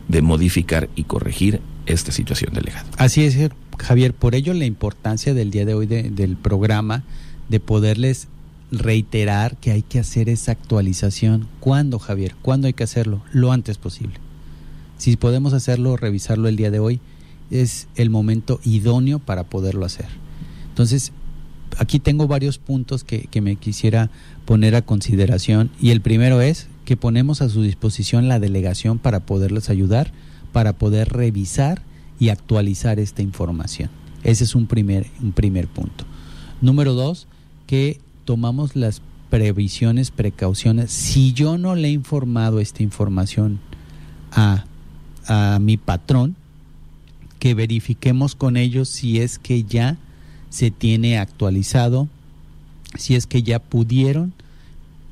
de 0.07 0.24
modificar 0.24 0.89
y 0.95 1.03
corregir 1.03 1.62
esta 1.85 2.12
situación 2.12 2.55
delegada. 2.55 2.85
Así 2.97 3.25
es, 3.25 3.38
Javier, 3.77 4.15
por 4.15 4.33
ello 4.33 4.55
la 4.55 4.65
importancia 4.65 5.35
del 5.35 5.51
día 5.51 5.65
de 5.65 5.75
hoy 5.75 5.85
del 5.85 6.35
programa 6.35 7.03
de 7.47 7.59
poderles 7.59 8.27
reiterar 8.72 9.57
que 9.57 9.72
hay 9.72 9.81
que 9.81 10.00
hacer 10.00 10.29
esa 10.29 10.51
actualización. 10.51 11.48
¿Cuándo, 11.60 12.00
Javier? 12.00 12.36
¿Cuándo 12.41 12.67
hay 12.67 12.74
que 12.74 12.84
hacerlo? 12.84 13.22
Lo 13.31 13.51
antes 13.51 13.77
posible. 13.77 14.15
Si 14.98 15.17
podemos 15.17 15.53
hacerlo, 15.53 15.98
revisarlo 15.98 16.48
el 16.48 16.55
día 16.55 16.72
de 16.72 16.79
hoy, 16.79 17.00
es 17.51 17.88
el 17.95 18.10
momento 18.10 18.60
idóneo 18.63 19.19
para 19.19 19.43
poderlo 19.43 19.86
hacer. 19.86 20.07
Entonces, 20.69 21.12
aquí 21.77 22.00
tengo 22.00 22.27
varios 22.27 22.57
puntos 22.57 23.03
que, 23.03 23.27
que 23.29 23.41
me 23.41 23.55
quisiera 23.55 24.10
poner 24.45 24.75
a 24.75 24.81
consideración 24.81 25.72
y 25.79 25.91
el 25.91 26.01
primero 26.01 26.41
es 26.41 26.67
que 26.86 26.98
ponemos 26.98 27.41
a 27.41 27.50
su 27.50 27.62
disposición 27.62 28.27
la 28.27 28.39
delegación 28.39 29.00
para 29.00 29.25
poderles 29.25 29.69
ayudar, 29.69 30.12
para 30.51 30.74
poder 30.74 31.10
revisar 31.10 31.81
y 32.19 32.29
actualizar 32.29 33.00
esta 33.00 33.22
información. 33.22 33.89
Ese 34.24 34.43
es 34.43 34.55
un 34.55 34.67
primer, 34.67 35.07
un 35.22 35.34
primer 35.34 35.67
punto. 35.67 36.05
Número 36.62 36.93
dos, 36.93 37.27
que 37.67 38.00
tomamos 38.25 38.75
las 38.75 39.01
previsiones, 39.29 40.12
precauciones. 40.12 40.91
Si 40.91 41.34
yo 41.34 41.58
no 41.58 41.75
le 41.75 41.89
he 41.89 41.91
informado 41.91 42.60
esta 42.60 42.84
información 42.84 43.60
a, 44.32 44.65
a 45.27 45.60
mi 45.60 45.77
patrón, 45.77 46.36
que 47.39 47.53
verifiquemos 47.53 48.36
con 48.36 48.58
ellos 48.58 48.89
si 48.89 49.20
es 49.20 49.38
que 49.39 49.63
ya 49.63 49.98
se 50.50 50.72
tiene 50.72 51.20
actualizado, 51.20 52.08
si 52.98 53.15
es 53.15 53.27
que 53.27 53.44
ya 53.44 53.60
pudieron 53.60 54.34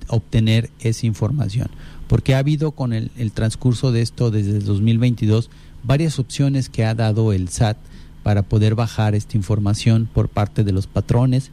obtener 0.08 0.70
esa 0.80 1.06
información. 1.06 1.70
Porque 2.08 2.36
ha 2.36 2.40
habido 2.40 2.72
con 2.72 2.94
el, 2.94 3.12
el 3.18 3.32
transcurso 3.32 3.92
de 3.92 4.02
esto 4.02 4.32
desde 4.32 4.58
el 4.58 4.66
2022 4.66 5.50
varias 5.84 6.18
opciones 6.20 6.70
que 6.70 6.86
ha 6.86 6.96
dado 6.96 7.34
el 7.34 7.50
SAT 7.50 7.78
para 8.24 8.42
poder 8.42 8.76
bajar 8.76 9.16
esta 9.16 9.38
información 9.38 10.08
por 10.12 10.30
parte 10.30 10.64
de 10.64 10.72
los 10.72 10.88
patrones. 10.88 11.52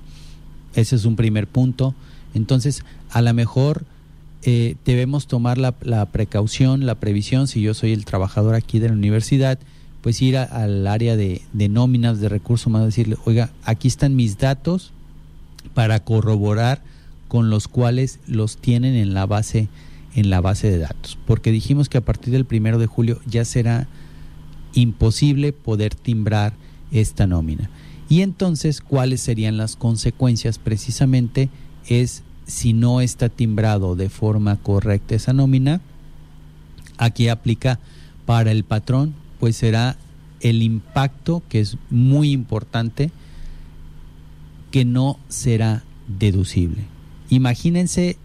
Ese 0.75 0.97
es 0.97 1.05
un 1.05 1.17
primer 1.17 1.47
punto. 1.47 1.95
Entonces, 2.35 2.85
a 3.11 3.23
lo 3.23 3.33
mejor 3.35 3.85
eh, 4.43 4.77
debemos 4.85 5.27
tomar 5.27 5.59
la, 5.59 5.73
precaución, 6.07 6.87
la 6.87 6.95
previsión, 6.97 7.49
si 7.49 7.61
yo 7.61 7.75
soy 7.75 7.93
el 7.93 8.05
trabajador 8.05 8.55
aquí 8.55 8.79
de 8.79 8.89
la 8.89 8.95
universidad, 8.95 9.59
pues 10.01 10.23
ir 10.23 10.39
al 10.39 10.87
área 10.87 11.17
de, 11.17 11.43
de, 11.53 11.69
nóminas, 11.69 12.21
de 12.21 12.29
recursos 12.29 12.67
humanos, 12.67 12.89
decirle, 12.89 13.17
oiga, 13.27 13.51
aquí 13.65 13.89
están 13.89 14.17
mis 14.17 14.39
datos 14.39 14.93
para 15.75 16.01
corroborar 16.01 16.83
con 17.29 17.51
los 17.51 17.69
cuales 17.69 18.19
los 18.27 18.57
tienen 18.57 18.95
en 18.95 19.13
la 19.13 19.27
base 19.27 19.69
en 20.15 20.31
la 20.31 20.41
base 20.41 20.71
de 20.71 20.79
datos, 20.79 21.19
porque 21.27 21.53
dijimos 21.53 21.89
que 21.89 21.99
a 21.99 22.01
partir 22.01 22.33
del 22.33 22.45
primero 22.45 22.79
de 22.79 22.87
julio 22.87 23.21
ya 23.27 23.45
será 23.45 23.89
imposible 24.73 25.53
poder 25.53 25.95
timbrar 25.95 26.53
esta 26.91 27.27
nómina. 27.27 27.71
Y 28.11 28.23
entonces, 28.23 28.81
¿cuáles 28.81 29.21
serían 29.21 29.57
las 29.57 29.77
consecuencias? 29.77 30.59
Precisamente 30.59 31.49
es 31.87 32.25
si 32.45 32.73
no 32.73 33.01
está 33.01 33.29
timbrado 33.29 33.95
de 33.95 34.11
forma 34.11 34.57
correcta 34.57 35.15
esa 35.15 35.33
nómina, 35.33 35.81
aquí 36.99 37.29
aplica 37.29 37.79
para 38.27 38.51
el 38.51 38.65
patrón, 38.65 39.15
pues 39.39 39.57
será 39.57 39.97
el 40.41 40.63
impacto, 40.63 41.45
que 41.49 41.61
es 41.61 41.77
muy 41.89 42.33
importante, 42.33 43.13
que 44.73 44.85
no 44.85 45.17
será 45.29 45.85
deducible. 46.09 46.87
Imagínense 47.29 48.17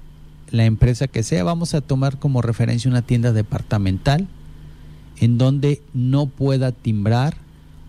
la 0.49 0.65
empresa 0.65 1.07
que 1.07 1.21
sea, 1.21 1.43
vamos 1.43 1.75
a 1.75 1.81
tomar 1.81 2.17
como 2.17 2.41
referencia 2.41 2.89
una 2.89 3.03
tienda 3.03 3.33
departamental 3.33 4.27
en 5.17 5.37
donde 5.37 5.83
no 5.93 6.25
pueda 6.25 6.71
timbrar 6.71 7.37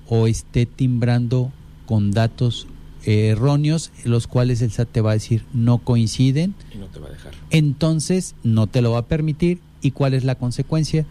o 0.09 0.27
esté 0.27 0.67
timbrando 0.67 1.53
con 1.87 2.11
datos 2.11 2.67
erróneos, 3.05 3.93
los 4.05 4.27
cuales 4.27 4.63
el 4.63 4.73
SAT 4.73 4.89
te 4.91 5.01
va 5.01 5.13
a 5.13 5.15
decir 5.15 5.45
no 5.53 5.79
coinciden. 5.79 6.55
Y 6.75 6.79
no 6.79 6.87
te 6.87 6.99
va 6.99 7.07
a 7.07 7.11
dejar. 7.11 7.33
Entonces 7.51 8.35
no 8.43 8.67
te 8.67 8.83
lo 8.83 8.93
va 8.93 8.99
a 8.99 9.07
permitir. 9.07 9.61
¿Y 9.81 9.93
cuál 9.93 10.15
es 10.15 10.25
la 10.25 10.35
consecuencia? 10.35 11.07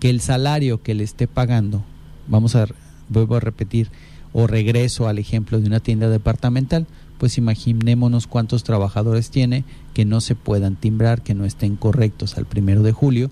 Que 0.00 0.10
el 0.10 0.20
salario 0.20 0.82
que 0.82 0.94
le 0.94 1.04
esté 1.04 1.26
pagando, 1.26 1.82
vamos 2.28 2.54
a, 2.54 2.66
vuelvo 3.08 3.36
a 3.36 3.40
repetir, 3.40 3.90
o 4.32 4.46
regreso 4.46 5.08
al 5.08 5.18
ejemplo 5.18 5.60
de 5.60 5.66
una 5.66 5.80
tienda 5.80 6.08
departamental, 6.08 6.86
pues 7.18 7.38
imaginémonos 7.38 8.26
cuántos 8.26 8.62
trabajadores 8.62 9.30
tiene 9.30 9.64
que 9.94 10.04
no 10.04 10.20
se 10.20 10.34
puedan 10.34 10.76
timbrar, 10.76 11.22
que 11.22 11.34
no 11.34 11.44
estén 11.44 11.76
correctos 11.76 12.36
al 12.36 12.44
primero 12.44 12.82
de 12.82 12.92
julio, 12.92 13.30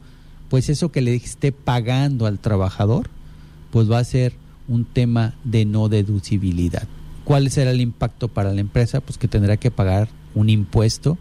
pues 0.49 0.69
eso 0.69 0.91
que 0.91 1.03
le 1.03 1.15
esté 1.15 1.53
pagando 1.53 2.26
al 2.26 2.38
trabajador, 2.38 3.11
pues 3.71 3.91
va 3.91 3.99
a 3.99 4.05
ser 4.05 4.35
un 4.69 4.85
tema 4.85 5.35
de 5.45 5.65
no 5.65 5.89
deducibilidad. 5.89 6.87
¿Cuál 7.25 7.51
será 7.51 7.71
el 7.71 7.81
impacto 7.81 8.29
para 8.29 8.53
la 8.53 8.61
empresa? 8.61 9.01
Pues 9.01 9.19
que 9.19 9.29
tendrá 9.29 9.57
que 9.57 9.71
pagar 9.71 10.09
un 10.35 10.49
impuesto, 10.49 11.19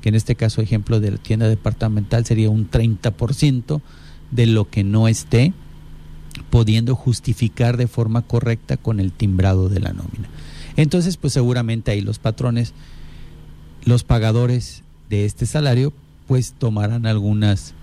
que 0.00 0.08
en 0.08 0.14
este 0.14 0.36
caso, 0.36 0.60
ejemplo 0.60 1.00
de 1.00 1.12
la 1.12 1.18
tienda 1.18 1.48
departamental, 1.48 2.24
sería 2.24 2.50
un 2.50 2.70
30% 2.70 3.80
de 4.30 4.46
lo 4.46 4.68
que 4.70 4.84
no 4.84 5.08
esté 5.08 5.52
pudiendo 6.50 6.94
justificar 6.94 7.76
de 7.76 7.88
forma 7.88 8.22
correcta 8.22 8.76
con 8.76 9.00
el 9.00 9.12
timbrado 9.12 9.68
de 9.68 9.80
la 9.80 9.92
nómina. 9.92 10.28
Entonces, 10.76 11.16
pues 11.16 11.32
seguramente 11.32 11.90
ahí 11.90 12.00
los 12.00 12.18
patrones, 12.18 12.72
los 13.84 14.04
pagadores 14.04 14.84
de 15.10 15.24
este 15.24 15.46
salario, 15.46 15.92
pues 16.28 16.52
tomarán 16.52 17.06
algunas 17.06 17.74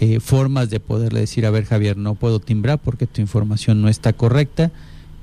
eh, 0.00 0.20
formas 0.20 0.70
de 0.70 0.80
poderle 0.80 1.20
decir, 1.20 1.46
a 1.46 1.50
ver 1.50 1.64
Javier, 1.64 1.96
no 1.96 2.14
puedo 2.14 2.40
timbrar 2.40 2.78
porque 2.78 3.06
tu 3.06 3.20
información 3.20 3.82
no 3.82 3.88
está 3.88 4.12
correcta, 4.12 4.70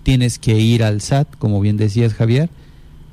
tienes 0.03 0.37
que 0.37 0.59
ir 0.59 0.83
al 0.83 1.01
SAT, 1.01 1.35
como 1.37 1.61
bien 1.61 1.77
decías 1.77 2.13
Javier, 2.13 2.49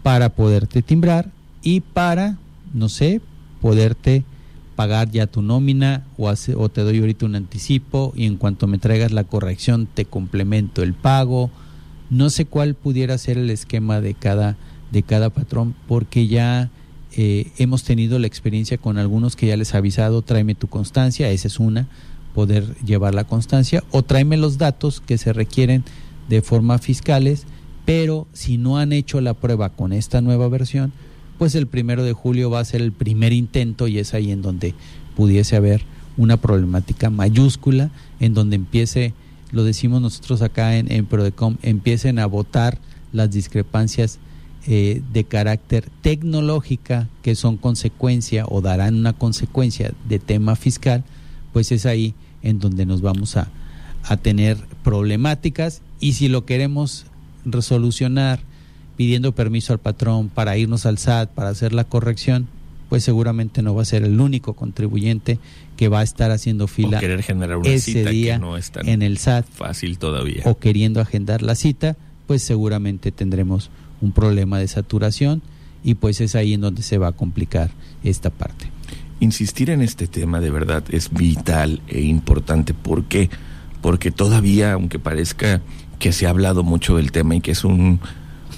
para 0.03 0.31
poderte 0.31 0.83
timbrar 0.83 1.31
y 1.63 1.81
para, 1.81 2.39
no 2.75 2.89
sé, 2.89 3.21
poderte 3.61 4.25
pagar 4.75 5.11
ya 5.11 5.27
tu 5.27 5.43
nómina 5.43 6.05
o, 6.17 6.29
hace, 6.29 6.55
o 6.57 6.69
te 6.69 6.81
doy 6.81 6.99
ahorita 6.99 7.27
un 7.27 7.37
anticipo 7.37 8.13
y 8.17 8.27
en 8.27 8.37
cuanto 8.37 8.67
me 8.67 8.79
traigas 8.79 9.13
la 9.13 9.25
corrección 9.25 9.87
te 9.87 10.05
complemento 10.05 10.83
el 10.83 10.95
pago. 10.95 11.51
No 12.11 12.31
sé 12.31 12.47
cuál 12.47 12.75
pudiera 12.75 13.17
ser 13.19 13.39
el 13.39 13.51
esquema 13.51 14.01
de 14.01 14.15
cada, 14.15 14.57
de 14.91 15.03
cada 15.03 15.31
patrón 15.31 15.75
porque 15.87 16.27
ya 16.27 16.71
eh, 17.15 17.53
hemos 17.59 17.85
tenido 17.85 18.19
la 18.19 18.27
experiencia 18.27 18.79
con 18.79 18.97
algunos 18.97 19.37
que 19.37 19.47
ya 19.47 19.57
les 19.57 19.75
ha 19.75 19.79
avisado, 19.79 20.23
tráeme 20.23 20.55
tu 20.55 20.69
constancia, 20.69 21.31
esa 21.31 21.49
es 21.49 21.59
una, 21.59 21.87
poder 22.35 22.75
llevar 22.85 23.15
la 23.15 23.25
constancia, 23.25 23.85
o 23.91 24.03
tráeme 24.03 24.37
los 24.37 24.57
datos 24.57 25.01
que 25.01 25.19
se 25.19 25.33
requieren 25.33 25.85
de 26.29 26.41
forma 26.41 26.79
fiscales, 26.79 27.45
pero 27.85 28.27
si 28.33 28.57
no 28.57 28.79
han 28.79 28.93
hecho 28.93 29.21
la 29.21 29.35
prueba 29.35 29.71
con 29.71 29.93
esta 29.93 30.21
nueva 30.23 30.49
versión, 30.49 30.93
pues 31.39 31.55
el 31.55 31.67
primero 31.67 32.05
de 32.05 32.13
julio 32.13 32.51
va 32.51 32.61
a 32.61 32.65
ser 32.65 32.81
el 32.81 32.93
primer 32.93 33.33
intento 33.33 33.89
y 33.89 33.99
es 33.99 34.15
ahí 34.15 34.31
en 34.31 34.41
donde 34.41 34.75
pudiese 35.15 35.57
haber 35.57 35.83
una 36.17 36.39
problemática 36.39 37.11
mayúscula, 37.11 37.91
en 38.21 38.33
donde 38.33 38.57
empiece, 38.57 39.13
lo 39.51 39.65
decimos 39.65 40.01
nosotros 40.01 40.41
acá 40.41 40.77
en, 40.77 40.91
en 40.91 41.05
Prodecom, 41.05 41.57
empiecen 41.63 42.19
a 42.19 42.27
votar 42.27 42.79
las 43.13 43.31
discrepancias 43.31 44.19
eh, 44.67 45.03
de 45.13 45.25
carácter 45.25 45.89
tecnológica 46.03 47.09
que 47.23 47.35
son 47.35 47.57
consecuencia 47.57 48.45
o 48.47 48.61
darán 48.61 48.95
una 48.95 49.13
consecuencia 49.13 49.93
de 50.09 50.19
tema 50.19 50.55
fiscal, 50.55 51.05
pues 51.53 51.73
es 51.73 51.85
ahí 51.85 52.15
en 52.43 52.59
donde 52.61 52.87
nos 52.87 53.03
vamos 53.03 53.37
a, 53.37 53.49
a 54.05 54.17
tener 54.17 54.57
problemáticas 54.85 55.83
y 56.01 56.13
si 56.13 56.29
lo 56.29 56.45
queremos 56.45 57.07
resolucionar 57.45 58.41
pidiendo 58.97 59.33
permiso 59.33 59.73
al 59.73 59.81
patrón 59.81 60.29
para 60.29 60.57
irnos 60.57 60.87
al 60.87 60.99
SAT 60.99 61.31
para 61.31 61.49
hacer 61.49 61.73
la 61.73 61.85
corrección, 61.85 62.47
pues 62.89 63.03
seguramente 63.05 63.63
no 63.63 63.75
va 63.75 63.83
a 63.83 63.87
ser 63.87 64.05
el 64.05 64.21
único 64.21 64.53
contribuyente 64.53 65.39
que 65.77 65.89
va 65.89 66.01
a 66.01 66.03
estar 66.03 66.31
haciendo 66.31 66.69
fila 66.69 66.99
o 66.99 67.01
querer 67.01 67.23
generar 67.23 67.57
una 67.57 67.69
ese 67.69 67.93
cita 67.93 68.11
día 68.11 68.35
que 68.35 68.41
no 68.41 68.57
es 68.57 68.71
tan 68.71 68.89
en 68.89 69.03
el 69.03 69.19
SAT 69.19 69.47
fácil 69.49 69.99
todavía. 69.99 70.43
o 70.45 70.59
queriendo 70.59 71.01
agendar 71.01 71.43
la 71.43 71.55
cita, 71.55 71.97
pues 72.27 72.43
seguramente 72.43 73.11
tendremos 73.11 73.71
un 74.03 74.13
problema 74.13 74.59
de 74.59 74.69
saturación 74.69 75.41
y 75.83 75.95
pues 75.95 76.21
es 76.21 76.35
ahí 76.35 76.53
en 76.53 76.61
donde 76.61 76.83
se 76.83 76.99
va 76.99 77.09
a 77.09 77.13
complicar 77.13 77.71
esta 78.05 78.31
parte. 78.31 78.67
Insistir 79.21 79.71
en 79.71 79.83
este 79.83 80.07
tema 80.07 80.41
de 80.41 80.51
verdad 80.51 80.85
es 80.91 81.13
vital 81.13 81.81
e 81.89 82.03
importante. 82.03 82.75
¿Por 82.75 83.05
qué? 83.05 83.31
Porque 83.81 84.11
todavía, 84.11 84.73
aunque 84.73 84.99
parezca 84.99 85.63
que 85.99 86.13
se 86.13 86.27
ha 86.27 86.31
hablado 86.31 86.65
mucho 86.65 86.97
del 86.97 87.13
tema 87.13 87.37
y 87.37 87.41
que 87.41 87.53
es 87.53 87.65
un, 87.65 88.01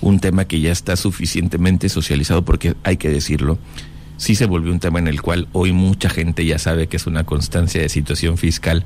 un 0.00 0.20
tema 0.20 0.46
que 0.46 0.60
ya 0.60 0.72
está 0.72 0.96
suficientemente 0.96 1.88
socializado, 1.88 2.44
porque 2.44 2.74
hay 2.82 2.96
que 2.96 3.10
decirlo, 3.10 3.58
sí 4.16 4.34
se 4.34 4.46
volvió 4.46 4.72
un 4.72 4.80
tema 4.80 4.98
en 4.98 5.08
el 5.08 5.20
cual 5.20 5.48
hoy 5.52 5.72
mucha 5.72 6.08
gente 6.08 6.46
ya 6.46 6.58
sabe 6.58 6.86
que 6.86 6.96
es 6.96 7.06
una 7.06 7.24
constancia 7.24 7.80
de 7.82 7.88
situación 7.90 8.38
fiscal. 8.38 8.84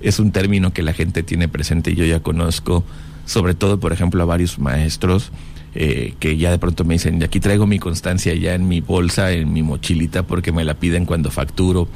Es 0.00 0.18
un 0.18 0.32
término 0.32 0.74
que 0.74 0.82
la 0.82 0.92
gente 0.92 1.22
tiene 1.22 1.48
presente 1.48 1.94
yo 1.94 2.04
ya 2.04 2.20
conozco, 2.20 2.84
sobre 3.24 3.54
todo, 3.54 3.80
por 3.80 3.92
ejemplo, 3.92 4.22
a 4.22 4.26
varios 4.26 4.58
maestros 4.58 5.32
eh, 5.74 6.14
que 6.18 6.36
ya 6.36 6.50
de 6.50 6.58
pronto 6.58 6.84
me 6.84 6.94
dicen, 6.94 7.22
aquí 7.22 7.40
traigo 7.40 7.66
mi 7.66 7.78
constancia 7.78 8.34
ya 8.34 8.54
en 8.54 8.68
mi 8.68 8.80
bolsa, 8.80 9.32
en 9.32 9.52
mi 9.52 9.62
mochilita, 9.62 10.22
porque 10.24 10.52
me 10.52 10.64
la 10.64 10.74
piden 10.74 11.04
cuando 11.04 11.30
facturo. 11.30 11.88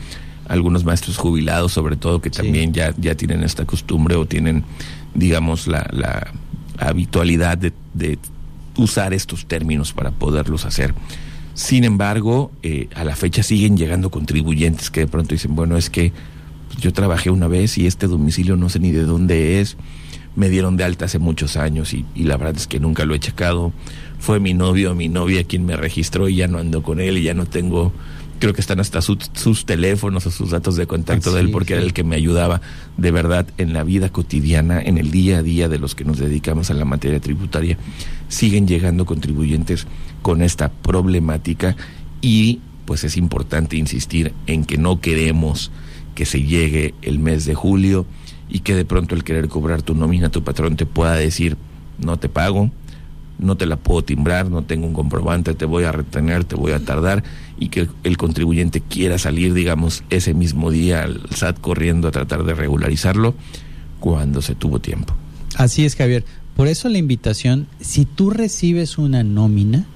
Algunos 0.49 0.85
maestros 0.85 1.19
jubilados, 1.19 1.73
sobre 1.73 1.97
todo, 1.97 2.21
que 2.21 2.31
también 2.31 2.73
ya, 2.73 2.95
ya 2.97 3.15
tienen 3.15 3.43
esta 3.43 3.67
costumbre 3.67 4.17
o 4.17 4.25
tienen, 4.25 4.65
digamos, 5.15 5.67
la, 5.67 5.87
la 5.93 6.33
habitualidad 6.79 7.59
de, 7.59 7.73
de 7.93 8.19
usar 8.79 9.13
estos 9.13 9.47
términos 9.47 9.93
para 9.93 10.11
poderlos 10.11 10.65
hacer. 10.65 10.95
Sin 11.55 11.85
embargo, 11.85 12.53
eh, 12.63 12.89
a 12.95 13.05
la 13.05 13.17
fecha 13.17 13.43
siguen 13.43 13.77
llegando 13.77 14.11
contribuyentes 14.11 14.91
que 14.91 15.01
de 15.01 15.07
pronto 15.09 15.35
dicen, 15.35 15.57
bueno, 15.57 15.77
es 15.77 15.91
que 15.91 16.13
yo 16.81 16.93
trabajé 16.93 17.31
una 17.31 17.49
vez 17.49 17.77
y 17.79 17.87
este 17.87 18.07
domicilio 18.07 18.57
no 18.57 18.69
sé 18.69 18.79
ni 18.79 18.93
de 18.93 19.03
dónde 19.03 19.61
es, 19.61 19.77
me 20.39 20.49
dieron 20.49 20.77
de 20.77 20.85
alta 20.85 21.07
hace 21.07 21.19
muchos 21.19 21.57
años 21.57 21.93
y, 21.93 22.07
y 22.15 22.23
la 22.23 22.37
verdad 22.37 22.57
es 22.57 22.69
que 22.69 22.79
nunca 22.79 23.05
lo 23.05 23.15
he 23.15 23.19
checado. 23.19 23.73
Fue 24.21 24.39
mi 24.39 24.55
novio 24.55 24.93
o 24.93 24.95
mi 24.95 25.09
novia 25.09 25.43
quien 25.43 25.67
me 25.67 25.77
registró 25.77 26.29
y 26.29 26.37
ya 26.37 26.47
no 26.47 26.59
ando 26.59 26.85
con 26.85 27.01
él 27.01 27.19
y 27.19 27.25
ya 27.25 27.35
no 27.35 27.45
tengo 27.47 27.93
creo 28.39 28.55
que 28.55 28.61
están 28.61 28.79
hasta 28.79 29.01
sus 29.03 29.67
teléfonos 29.67 30.25
o 30.27 30.31
sus 30.31 30.51
datos 30.51 30.77
de 30.77 30.87
contacto 30.87 31.33
de 31.33 31.41
él 31.41 31.51
porque 31.51 31.75
era 31.75 31.83
el 31.83 31.93
que 31.93 32.05
me 32.05 32.15
ayudaba 32.15 32.61
de 32.97 33.11
verdad 33.11 33.49
en 33.59 33.73
la 33.73 33.83
vida 33.83 34.11
cotidiana, 34.11 34.81
en 34.81 34.97
el 34.97 35.11
día 35.11 35.39
a 35.39 35.43
día 35.43 35.69
de 35.69 35.81
los 35.81 35.97
que 35.97 36.05
nos 36.05 36.19
dedicamos 36.19 36.71
a 36.71 36.75
la 36.75 36.85
materia 36.85 37.19
tributaria. 37.19 37.77
Siguen 38.29 38.69
llegando 38.69 39.07
contribuyentes 39.07 39.89
con 40.23 40.43
esta 40.43 40.71
problemática 40.71 41.75
y 42.21 42.61
pues 42.85 43.03
es 43.03 43.17
importante 43.17 43.77
insistir 43.77 44.33
en 44.47 44.65
que 44.65 44.79
no 44.79 45.01
queremos 45.01 45.73
que 46.15 46.25
se 46.25 46.43
llegue 46.43 46.95
el 47.03 47.19
mes 47.19 47.45
de 47.45 47.55
julio 47.55 48.07
y 48.49 48.61
que 48.61 48.75
de 48.75 48.85
pronto 48.85 49.15
el 49.15 49.25
querer 49.25 49.49
cobrar 49.49 49.83
tu 49.83 49.95
nómina, 49.95 50.31
tu 50.31 50.43
patrón 50.43 50.77
te 50.77 50.87
pueda 50.87 51.15
decir, 51.15 51.57
no 51.99 52.17
te 52.19 52.29
pago, 52.29 52.71
no 53.39 53.57
te 53.57 53.67
la 53.67 53.77
puedo 53.77 54.03
timbrar, 54.03 54.51
no 54.51 54.63
tengo 54.63 54.87
un 54.87 54.95
comprobante, 54.95 55.55
te 55.55 55.65
voy 55.65 55.85
a 55.85 55.93
retener, 55.93 56.45
te 56.45 56.57
voy 56.57 56.73
a 56.73 56.85
tardar 56.85 57.23
y 57.59 57.69
que 57.69 57.89
el 58.05 58.17
contribuyente 58.17 58.81
quiera 58.81 59.19
salir, 59.19 59.55
digamos, 59.55 60.03
ese 60.11 60.35
mismo 60.35 60.71
día 60.71 61.05
al 61.05 61.23
SAT 61.31 61.61
corriendo 61.61 62.09
a 62.09 62.11
tratar 62.11 62.45
de 62.45 62.55
regularizarlo 62.55 63.35
cuando 64.01 64.43
se 64.43 64.55
tuvo 64.55 64.81
tiempo. 64.81 65.15
Así 65.57 65.85
es, 65.85 65.97
Javier. 65.97 66.25
Por 66.57 66.69
eso 66.69 66.89
la 66.89 66.99
invitación, 66.99 67.69
si 67.81 68.05
tú 68.05 68.31
recibes 68.31 68.99
una 68.99 69.23
nómina, 69.23 69.87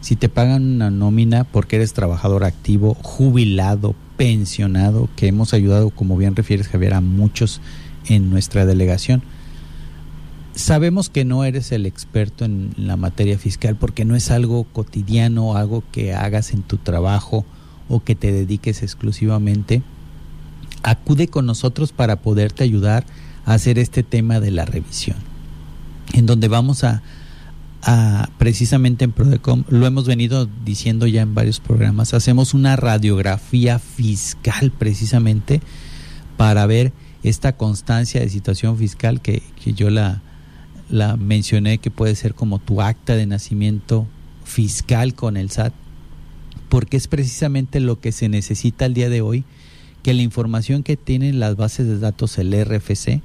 si 0.00 0.16
te 0.16 0.28
pagan 0.28 0.64
una 0.64 0.90
nómina 0.90 1.44
porque 1.44 1.76
eres 1.76 1.92
trabajador 1.92 2.44
activo, 2.44 2.94
jubilado, 2.94 3.94
pensionado, 4.16 5.08
que 5.16 5.28
hemos 5.28 5.54
ayudado, 5.54 5.90
como 5.90 6.16
bien 6.16 6.36
refieres, 6.36 6.68
Javier, 6.68 6.94
a 6.94 7.00
muchos 7.00 7.60
en 8.06 8.30
nuestra 8.30 8.66
delegación, 8.66 9.22
sabemos 10.54 11.08
que 11.08 11.24
no 11.24 11.44
eres 11.44 11.72
el 11.72 11.86
experto 11.86 12.44
en 12.44 12.74
la 12.76 12.96
materia 12.96 13.38
fiscal 13.38 13.76
porque 13.76 14.04
no 14.04 14.16
es 14.16 14.30
algo 14.30 14.64
cotidiano, 14.64 15.56
algo 15.56 15.82
que 15.92 16.14
hagas 16.14 16.52
en 16.52 16.62
tu 16.62 16.76
trabajo 16.76 17.44
o 17.88 18.00
que 18.00 18.14
te 18.14 18.32
dediques 18.32 18.82
exclusivamente. 18.82 19.82
Acude 20.82 21.28
con 21.28 21.46
nosotros 21.46 21.92
para 21.92 22.16
poderte 22.16 22.64
ayudar 22.64 23.04
a 23.44 23.54
hacer 23.54 23.78
este 23.78 24.02
tema 24.02 24.40
de 24.40 24.50
la 24.50 24.64
revisión, 24.64 25.16
en 26.12 26.26
donde 26.26 26.48
vamos 26.48 26.84
a, 26.84 27.02
precisamente 28.38 29.04
en 29.04 29.12
Prodecom, 29.12 29.64
lo 29.68 29.86
hemos 29.86 30.06
venido 30.06 30.48
diciendo 30.64 31.06
ya 31.06 31.22
en 31.22 31.34
varios 31.34 31.60
programas, 31.60 32.14
hacemos 32.14 32.54
una 32.54 32.76
radiografía 32.76 33.78
fiscal 33.78 34.70
precisamente 34.70 35.60
para 36.36 36.66
ver 36.66 36.92
esta 37.22 37.56
constancia 37.56 38.20
de 38.20 38.28
situación 38.28 38.78
fiscal 38.78 39.20
que, 39.20 39.42
que 39.62 39.74
yo 39.74 39.90
la, 39.90 40.22
la 40.90 41.16
mencioné 41.16 41.78
que 41.78 41.90
puede 41.90 42.14
ser 42.14 42.34
como 42.34 42.58
tu 42.58 42.82
acta 42.82 43.16
de 43.16 43.26
nacimiento 43.26 44.06
fiscal 44.44 45.14
con 45.14 45.36
el 45.36 45.50
SAT, 45.50 45.72
porque 46.68 46.96
es 46.96 47.08
precisamente 47.08 47.80
lo 47.80 48.00
que 48.00 48.12
se 48.12 48.28
necesita 48.28 48.84
al 48.84 48.94
día 48.94 49.08
de 49.08 49.22
hoy, 49.22 49.44
que 50.02 50.14
la 50.14 50.22
información 50.22 50.82
que 50.82 50.96
tienen 50.96 51.40
las 51.40 51.56
bases 51.56 51.86
de 51.86 51.98
datos, 51.98 52.38
el 52.38 52.52
RFC, 52.52 53.22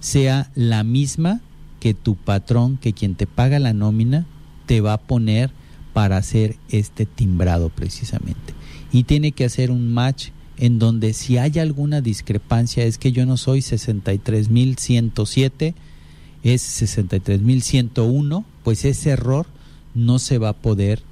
sea 0.00 0.50
la 0.54 0.84
misma 0.84 1.40
que 1.84 1.92
tu 1.92 2.16
patrón, 2.16 2.78
que 2.78 2.94
quien 2.94 3.14
te 3.14 3.26
paga 3.26 3.58
la 3.58 3.74
nómina, 3.74 4.24
te 4.64 4.80
va 4.80 4.94
a 4.94 5.00
poner 5.02 5.50
para 5.92 6.16
hacer 6.16 6.56
este 6.70 7.04
timbrado 7.04 7.68
precisamente. 7.68 8.54
Y 8.90 9.02
tiene 9.02 9.32
que 9.32 9.44
hacer 9.44 9.70
un 9.70 9.92
match 9.92 10.30
en 10.56 10.78
donde 10.78 11.12
si 11.12 11.36
hay 11.36 11.58
alguna 11.58 12.00
discrepancia, 12.00 12.84
es 12.84 12.96
que 12.96 13.12
yo 13.12 13.26
no 13.26 13.36
soy 13.36 13.60
63.107, 13.60 15.74
es 16.42 16.82
63.101, 16.82 18.46
pues 18.62 18.86
ese 18.86 19.10
error 19.10 19.44
no 19.94 20.18
se 20.18 20.38
va 20.38 20.48
a 20.48 20.54
poder 20.54 21.02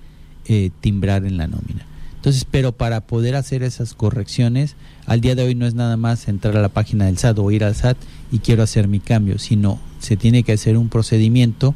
eh, 0.47 0.71
timbrar 0.81 1.27
en 1.27 1.37
la 1.37 1.49
nómina. 1.49 1.85
Entonces, 2.15 2.47
pero 2.51 2.73
para 2.73 3.03
poder 3.03 3.37
hacer 3.37 3.63
esas 3.63 3.93
correcciones, 3.93 4.77
al 5.07 5.21
día 5.21 5.35
de 5.35 5.43
hoy 5.43 5.55
no 5.55 5.67
es 5.67 5.75
nada 5.75 5.97
más 5.97 6.29
entrar 6.29 6.57
a 6.57 6.63
la 6.63 6.69
página 6.69 7.07
del 7.07 7.19
SAT 7.19 7.39
o 7.39 7.51
ir 7.51 7.65
al 7.65 7.75
SAT 7.75 7.97
y 8.31 8.39
quiero 8.39 8.63
hacer 8.63 8.89
mi 8.89 9.01
cambio, 9.01 9.39
sino 9.39 9.81
se 9.99 10.17
tiene 10.17 10.43
que 10.43 10.53
hacer 10.53 10.77
un 10.77 10.89
procedimiento, 10.89 11.75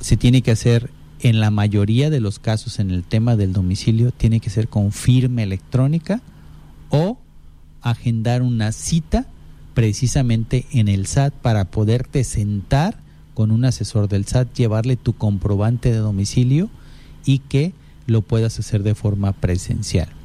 se 0.00 0.16
tiene 0.16 0.42
que 0.42 0.50
hacer 0.50 0.90
en 1.20 1.40
la 1.40 1.50
mayoría 1.50 2.10
de 2.10 2.20
los 2.20 2.38
casos 2.38 2.78
en 2.78 2.90
el 2.90 3.02
tema 3.04 3.36
del 3.36 3.52
domicilio, 3.52 4.12
tiene 4.12 4.40
que 4.40 4.50
ser 4.50 4.68
con 4.68 4.92
firma 4.92 5.42
electrónica 5.42 6.20
o 6.90 7.18
agendar 7.82 8.42
una 8.42 8.72
cita 8.72 9.26
precisamente 9.74 10.66
en 10.72 10.88
el 10.88 11.06
SAT 11.06 11.34
para 11.34 11.66
poderte 11.66 12.24
sentar 12.24 12.98
con 13.34 13.52
un 13.52 13.64
asesor 13.64 14.08
del 14.08 14.26
SAT, 14.26 14.52
llevarle 14.54 14.96
tu 14.96 15.12
comprobante 15.12 15.92
de 15.92 15.98
domicilio 15.98 16.70
y 17.24 17.38
que 17.38 17.72
lo 18.06 18.22
puedas 18.22 18.58
hacer 18.58 18.82
de 18.82 18.96
forma 18.96 19.32
presencial. 19.32 20.17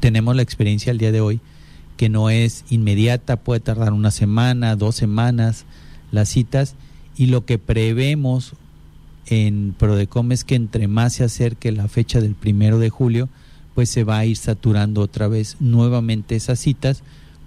Tenemos 0.00 0.36
la 0.36 0.42
experiencia 0.42 0.90
al 0.90 0.98
día 0.98 1.12
de 1.12 1.20
hoy 1.20 1.40
que 1.96 2.08
no 2.08 2.30
es 2.30 2.64
inmediata, 2.70 3.36
puede 3.36 3.60
tardar 3.60 3.92
una 3.92 4.10
semana, 4.10 4.76
dos 4.76 4.96
semanas 4.96 5.64
las 6.10 6.28
citas 6.28 6.74
y 7.16 7.26
lo 7.26 7.44
que 7.44 7.58
prevemos 7.58 8.54
en 9.26 9.74
Prodecom 9.78 10.32
es 10.32 10.44
que 10.44 10.54
entre 10.54 10.88
más 10.88 11.14
se 11.14 11.24
acerque 11.24 11.72
la 11.72 11.88
fecha 11.88 12.20
del 12.20 12.34
primero 12.34 12.78
de 12.78 12.90
julio, 12.90 13.28
pues 13.74 13.88
se 13.88 14.04
va 14.04 14.18
a 14.18 14.26
ir 14.26 14.36
saturando 14.36 15.00
otra 15.00 15.28
vez 15.28 15.56
nuevamente 15.60 16.36
esas 16.36 16.58
citas 16.58 17.02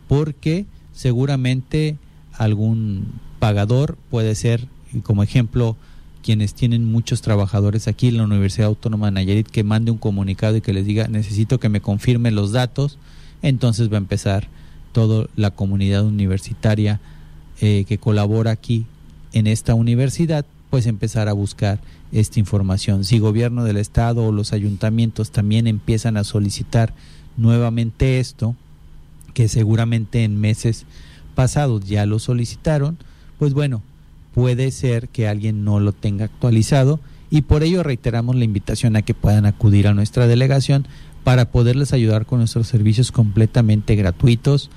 porque 0.08 0.66
seguramente 0.94 1.98
algún 2.34 3.20
pagador 3.40 3.98
puede 4.10 4.36
ser, 4.36 4.68
como 5.04 5.24
ejemplo, 5.24 5.78
quienes 6.28 6.54
tienen 6.54 6.84
muchos 6.84 7.22
trabajadores 7.22 7.88
aquí 7.88 8.10
en 8.10 8.18
la 8.18 8.26
Universidad 8.26 8.68
Autónoma 8.68 9.06
de 9.06 9.14
Nayarit, 9.14 9.48
que 9.48 9.64
mande 9.64 9.92
un 9.92 9.98
comunicado 9.98 10.58
y 10.58 10.62
que 10.62 10.74
les 10.74 10.86
diga, 10.86 11.08
necesito 11.08 11.58
que 11.58 11.70
me 11.70 11.80
confirme 11.80 12.32
los 12.32 12.52
datos, 12.52 12.98
entonces 13.42 13.90
va 13.90 13.96
a 13.96 14.00
empezar 14.00 14.50
toda 14.92 15.28
la 15.38 15.52
comunidad 15.52 16.04
universitaria 16.04 17.00
eh, 17.62 17.86
que 17.88 17.98
colabora 17.98 18.52
aquí 18.52 18.86
en 19.32 19.48
esta 19.48 19.74
universidad, 19.74 20.46
pues 20.70 20.86
empezar 20.86 21.30
a 21.30 21.34
buscar 21.34 21.80
esta 22.12 22.42
información. 22.42 23.06
Si 23.06 23.20
gobierno 23.20 23.64
del 23.64 23.78
estado 23.78 24.26
o 24.26 24.34
los 24.34 24.52
ayuntamientos 24.52 25.32
también 25.32 25.66
empiezan 25.66 26.18
a 26.18 26.26
solicitar 26.26 26.94
nuevamente 27.38 28.20
esto, 28.20 28.54
que 29.34 29.48
seguramente 29.48 30.26
en 30.26 30.42
meses 30.42 30.88
pasados 31.36 31.86
ya 31.86 32.06
lo 32.06 32.20
solicitaron, 32.20 32.98
pues 33.40 33.54
bueno, 33.54 33.82
puede 34.38 34.70
ser 34.70 35.10
que 35.10 35.28
alguien 35.28 35.64
no 35.64 35.80
lo 35.80 35.94
tenga 35.94 36.26
actualizado 36.26 37.00
y 37.32 37.42
por 37.42 37.64
ello 37.64 37.82
reiteramos 37.82 38.36
la 38.36 38.44
invitación 38.44 38.96
a 38.96 39.02
que 39.02 39.16
puedan 39.16 39.48
acudir 39.48 39.88
a 39.88 39.96
nuestra 39.96 40.28
delegación 40.28 40.88
para 41.24 41.50
poderles 41.52 41.92
ayudar 41.92 42.28
con 42.28 42.38
nuestros 42.38 42.68
servicios 42.68 43.12
completamente 43.12 43.96
gratuitos, 43.96 44.70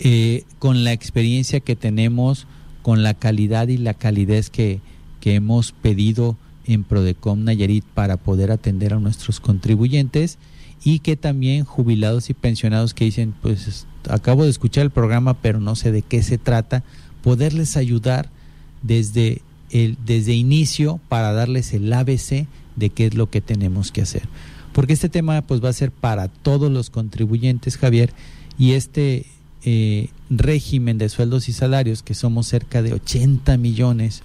eh, 0.00 0.42
con 0.58 0.82
la 0.82 0.92
experiencia 0.92 1.60
que 1.60 1.76
tenemos, 1.76 2.48
con 2.82 3.04
la 3.04 3.14
calidad 3.14 3.68
y 3.68 3.76
la 3.76 3.94
calidez 3.94 4.50
que, 4.50 4.80
que 5.20 5.36
hemos 5.36 5.70
pedido 5.70 6.36
en 6.66 6.82
Prodecom 6.82 7.44
Nayarit 7.44 7.84
para 7.84 8.16
poder 8.16 8.50
atender 8.50 8.94
a 8.94 8.98
nuestros 8.98 9.38
contribuyentes 9.38 10.38
y 10.82 10.98
que 10.98 11.14
también 11.14 11.64
jubilados 11.64 12.30
y 12.30 12.34
pensionados 12.34 12.94
que 12.94 13.04
dicen, 13.04 13.32
pues 13.42 13.86
acabo 14.10 14.42
de 14.42 14.50
escuchar 14.50 14.82
el 14.82 14.90
programa, 14.90 15.34
pero 15.34 15.60
no 15.60 15.76
sé 15.76 15.92
de 15.92 16.02
qué 16.02 16.24
se 16.24 16.36
trata, 16.36 16.82
poderles 17.22 17.76
ayudar 17.76 18.41
desde 18.82 19.42
el 19.70 19.96
desde 20.04 20.34
inicio 20.34 21.00
para 21.08 21.32
darles 21.32 21.72
el 21.72 21.92
ABC 21.92 22.46
de 22.76 22.90
qué 22.90 23.06
es 23.06 23.14
lo 23.14 23.30
que 23.30 23.40
tenemos 23.40 23.92
que 23.92 24.02
hacer. 24.02 24.28
Porque 24.72 24.92
este 24.92 25.08
tema 25.08 25.42
pues 25.42 25.62
va 25.62 25.68
a 25.68 25.74
ser 25.74 25.90
para 25.90 26.28
todos 26.28 26.70
los 26.70 26.90
contribuyentes, 26.90 27.76
Javier, 27.76 28.12
y 28.58 28.72
este 28.72 29.26
eh, 29.64 30.10
régimen 30.30 30.98
de 30.98 31.08
sueldos 31.08 31.48
y 31.48 31.52
salarios, 31.52 32.02
que 32.02 32.14
somos 32.14 32.46
cerca 32.46 32.82
de 32.82 32.94
80 32.94 33.56
millones 33.58 34.22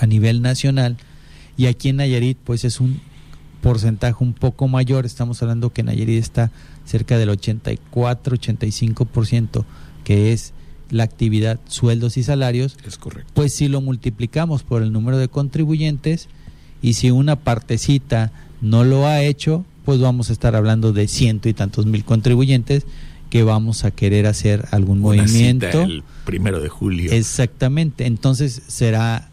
a 0.00 0.06
nivel 0.06 0.42
nacional, 0.42 0.96
y 1.56 1.66
aquí 1.66 1.90
en 1.90 1.96
Nayarit 1.96 2.38
pues 2.44 2.64
es 2.64 2.80
un 2.80 3.00
porcentaje 3.62 4.22
un 4.22 4.34
poco 4.34 4.68
mayor, 4.68 5.06
estamos 5.06 5.42
hablando 5.42 5.72
que 5.72 5.82
Nayarit 5.82 6.18
está 6.18 6.52
cerca 6.84 7.18
del 7.18 7.30
84-85%, 7.30 9.64
que 10.04 10.32
es 10.32 10.52
la 10.90 11.04
actividad 11.04 11.58
sueldos 11.66 12.16
y 12.16 12.22
salarios, 12.22 12.76
es 12.86 12.98
correcto. 12.98 13.30
pues 13.34 13.54
si 13.54 13.68
lo 13.68 13.80
multiplicamos 13.80 14.62
por 14.62 14.82
el 14.82 14.92
número 14.92 15.18
de 15.18 15.28
contribuyentes 15.28 16.28
y 16.82 16.94
si 16.94 17.10
una 17.10 17.36
partecita 17.36 18.32
no 18.60 18.84
lo 18.84 19.06
ha 19.06 19.22
hecho, 19.22 19.64
pues 19.84 20.00
vamos 20.00 20.30
a 20.30 20.32
estar 20.32 20.56
hablando 20.56 20.92
de 20.92 21.08
ciento 21.08 21.48
y 21.48 21.54
tantos 21.54 21.86
mil 21.86 22.04
contribuyentes 22.04 22.84
que 23.30 23.42
vamos 23.42 23.84
a 23.84 23.90
querer 23.90 24.26
hacer 24.26 24.66
algún 24.70 25.00
movimiento. 25.00 25.82
el 25.82 26.02
primero 26.24 26.60
de 26.60 26.68
julio. 26.68 27.12
Exactamente, 27.12 28.06
entonces 28.06 28.62
será 28.66 29.30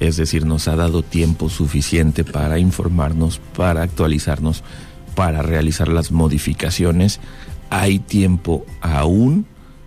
es 0.00 0.16
decir, 0.16 0.46
nos 0.46 0.66
ha 0.66 0.74
dado 0.74 1.04
tiempo 1.04 1.48
suficiente 1.48 2.24
para 2.24 2.58
informarnos, 2.58 3.40
para 3.56 3.82
actualizarnos, 3.82 4.64
para 5.14 5.42
realizar 5.42 5.86
las 5.86 6.10
modificaciones. 6.10 7.20
Hay 7.70 8.00
tiempo 8.00 8.66
aún, 8.80 9.46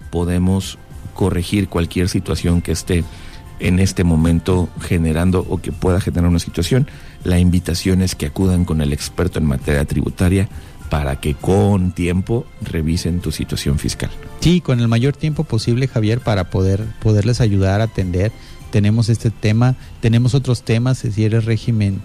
podemos 0.10 0.78
corregir 1.14 1.68
cualquier 1.68 2.08
situación 2.08 2.62
que 2.62 2.72
esté 2.72 3.04
en 3.60 3.80
este 3.80 4.06
momento 4.06 4.70
generando 4.80 5.46
o 5.50 5.58
que 5.58 5.74
pueda 5.74 6.00
generar 6.00 6.30
una 6.30 6.40
situación. 6.40 6.88
La 7.26 7.40
invitación 7.40 8.02
es 8.02 8.16
que 8.16 8.28
acudan 8.28 8.64
con 8.64 8.80
el 8.80 8.94
experto 8.94 9.38
en 9.40 9.48
materia 9.48 9.84
tributaria 9.84 10.48
para 10.94 11.16
que 11.16 11.34
con 11.34 11.92
tiempo 11.92 12.46
revisen 12.62 13.20
tu 13.20 13.32
situación 13.32 13.80
fiscal. 13.80 14.12
Sí, 14.42 14.62
con 14.62 14.80
el 14.80 14.88
mayor 14.88 15.16
tiempo 15.16 15.44
posible, 15.44 15.88
Javier, 15.88 16.20
para 16.20 16.52
poder 16.52 16.86
poderles 17.02 17.42
ayudar 17.42 17.82
a 17.82 17.86
atender. 17.86 18.32
Tenemos 18.70 19.10
este 19.10 19.32
tema, 19.32 19.76
tenemos 20.02 20.36
otros 20.36 20.62
temas, 20.62 21.00
si 21.00 21.26
eres 21.26 21.46
régimen 21.46 22.00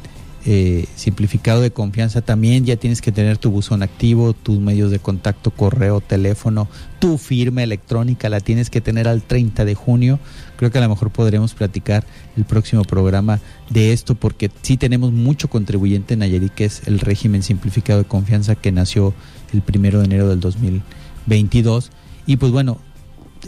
eh, 0.51 0.87
simplificado 0.97 1.61
de 1.61 1.73
confianza, 1.73 2.23
también 2.23 2.65
ya 2.65 2.77
tienes 2.77 3.03
que 3.03 3.13
tener 3.13 3.37
tu 3.37 3.51
buzón 3.51 3.83
activo, 3.83 4.33
tus 4.33 4.59
medios 4.59 4.91
de 4.91 4.99
contacto, 4.99 5.51
correo, 5.51 6.01
teléfono, 6.01 6.69
tu 7.01 7.19
firma 7.19 7.63
electrónica, 7.63 8.31
la 8.31 8.41
tienes 8.41 8.71
que 8.71 8.81
tener 8.81 9.09
al 9.09 9.21
30 9.21 9.67
de 9.67 9.75
junio. 9.75 10.19
Creo 10.57 10.71
que 10.71 10.79
a 10.79 10.81
lo 10.81 10.89
mejor 10.89 11.11
podremos 11.11 11.53
platicar 11.53 12.07
el 12.35 12.47
próximo 12.47 12.83
programa 12.85 13.41
de 13.69 13.93
esto 13.93 14.15
porque 14.15 14.51
sí 14.63 14.79
tenemos 14.79 15.13
mucho 15.13 15.51
contribuyente 15.51 16.15
en 16.15 16.21
Nayarit, 16.21 16.55
que 16.55 16.65
es 16.65 16.81
el 16.89 16.99
régimen 16.99 17.43
simplificado 17.43 17.99
de 17.99 18.07
confianza 18.07 18.55
que 18.55 18.73
nació 18.73 19.13
el 19.53 19.61
primero 19.61 19.99
de 19.99 20.07
enero 20.07 20.31
del 20.31 20.41
2022. 20.41 21.91
Y 22.25 22.39
pues 22.39 22.53
bueno, 22.53 22.79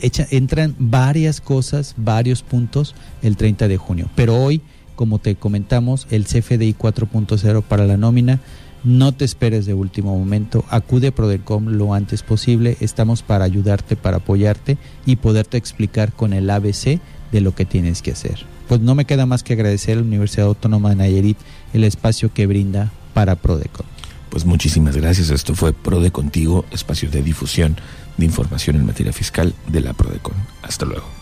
entran 0.03 0.77
varias 0.79 1.41
cosas, 1.41 1.95
varios 1.97 2.43
puntos 2.43 2.95
el 3.23 3.39
30 3.39 3.69
de 3.69 3.79
junio. 3.79 4.11
Pero 4.15 4.37
hoy, 4.37 4.61
como 5.01 5.19
te 5.19 5.35
comentamos, 5.35 6.07
el 6.11 6.27
CFDI 6.27 6.75
4.0 6.75 7.63
para 7.63 7.87
la 7.87 7.97
nómina 7.97 8.39
no 8.85 9.13
te 9.13 9.25
esperes 9.25 9.65
de 9.65 9.73
último 9.73 10.19
momento, 10.19 10.63
acude 10.69 11.07
a 11.07 11.15
Prodecom 11.15 11.69
lo 11.69 11.95
antes 11.95 12.23
posible, 12.23 12.77
estamos 12.81 13.23
para 13.23 13.47
ayudarte, 13.47 13.97
para 13.97 14.19
apoyarte 14.19 14.77
y 15.07 15.17
poderte 15.17 15.57
explicar 15.57 16.13
con 16.13 16.35
el 16.35 16.51
ABC 16.51 17.01
de 17.33 17.41
lo 17.41 17.55
que 17.55 17.65
tienes 17.65 18.03
que 18.03 18.13
hacer. 18.13 18.45
Pues 18.69 18.83
no 18.83 18.95
me 18.95 19.07
queda 19.07 19.25
más 19.25 19.43
que 19.43 19.55
agradecer 19.55 19.97
a 19.97 20.01
la 20.03 20.07
Universidad 20.07 20.49
Autónoma 20.49 20.91
de 20.91 20.97
Nayarit 20.97 21.39
el 21.73 21.85
espacio 21.85 22.31
que 22.35 22.47
brinda 22.47 22.93
para 23.15 23.37
Prodecom. 23.37 23.87
Pues 24.29 24.45
muchísimas 24.45 24.99
gracias, 24.99 25.31
esto 25.31 25.55
fue 25.55 25.73
Prode 25.73 26.11
Contigo, 26.11 26.67
espacio 26.73 27.09
de 27.09 27.23
difusión 27.23 27.79
de 28.19 28.27
información 28.27 28.77
en 28.77 28.85
materia 28.85 29.15
fiscal 29.15 29.55
de 29.67 29.81
la 29.81 29.95
Prodecon. 29.95 30.37
Hasta 30.61 30.85
luego. 30.85 31.20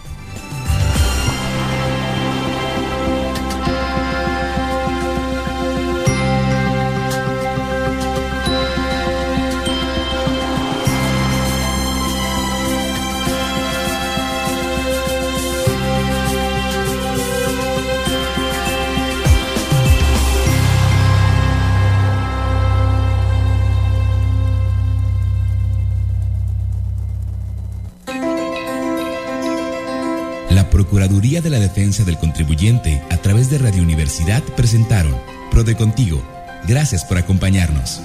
Procuraduría 30.89 31.43
de 31.43 31.51
la 31.51 31.59
Defensa 31.61 32.03
del 32.03 32.17
Contribuyente 32.17 33.03
a 33.11 33.19
través 33.19 33.51
de 33.51 33.59
Radio 33.59 33.83
Universidad 33.83 34.43
presentaron 34.57 35.15
Prode 35.51 35.77
Contigo. 35.77 36.23
Gracias 36.67 37.05
por 37.05 37.19
acompañarnos. 37.19 38.01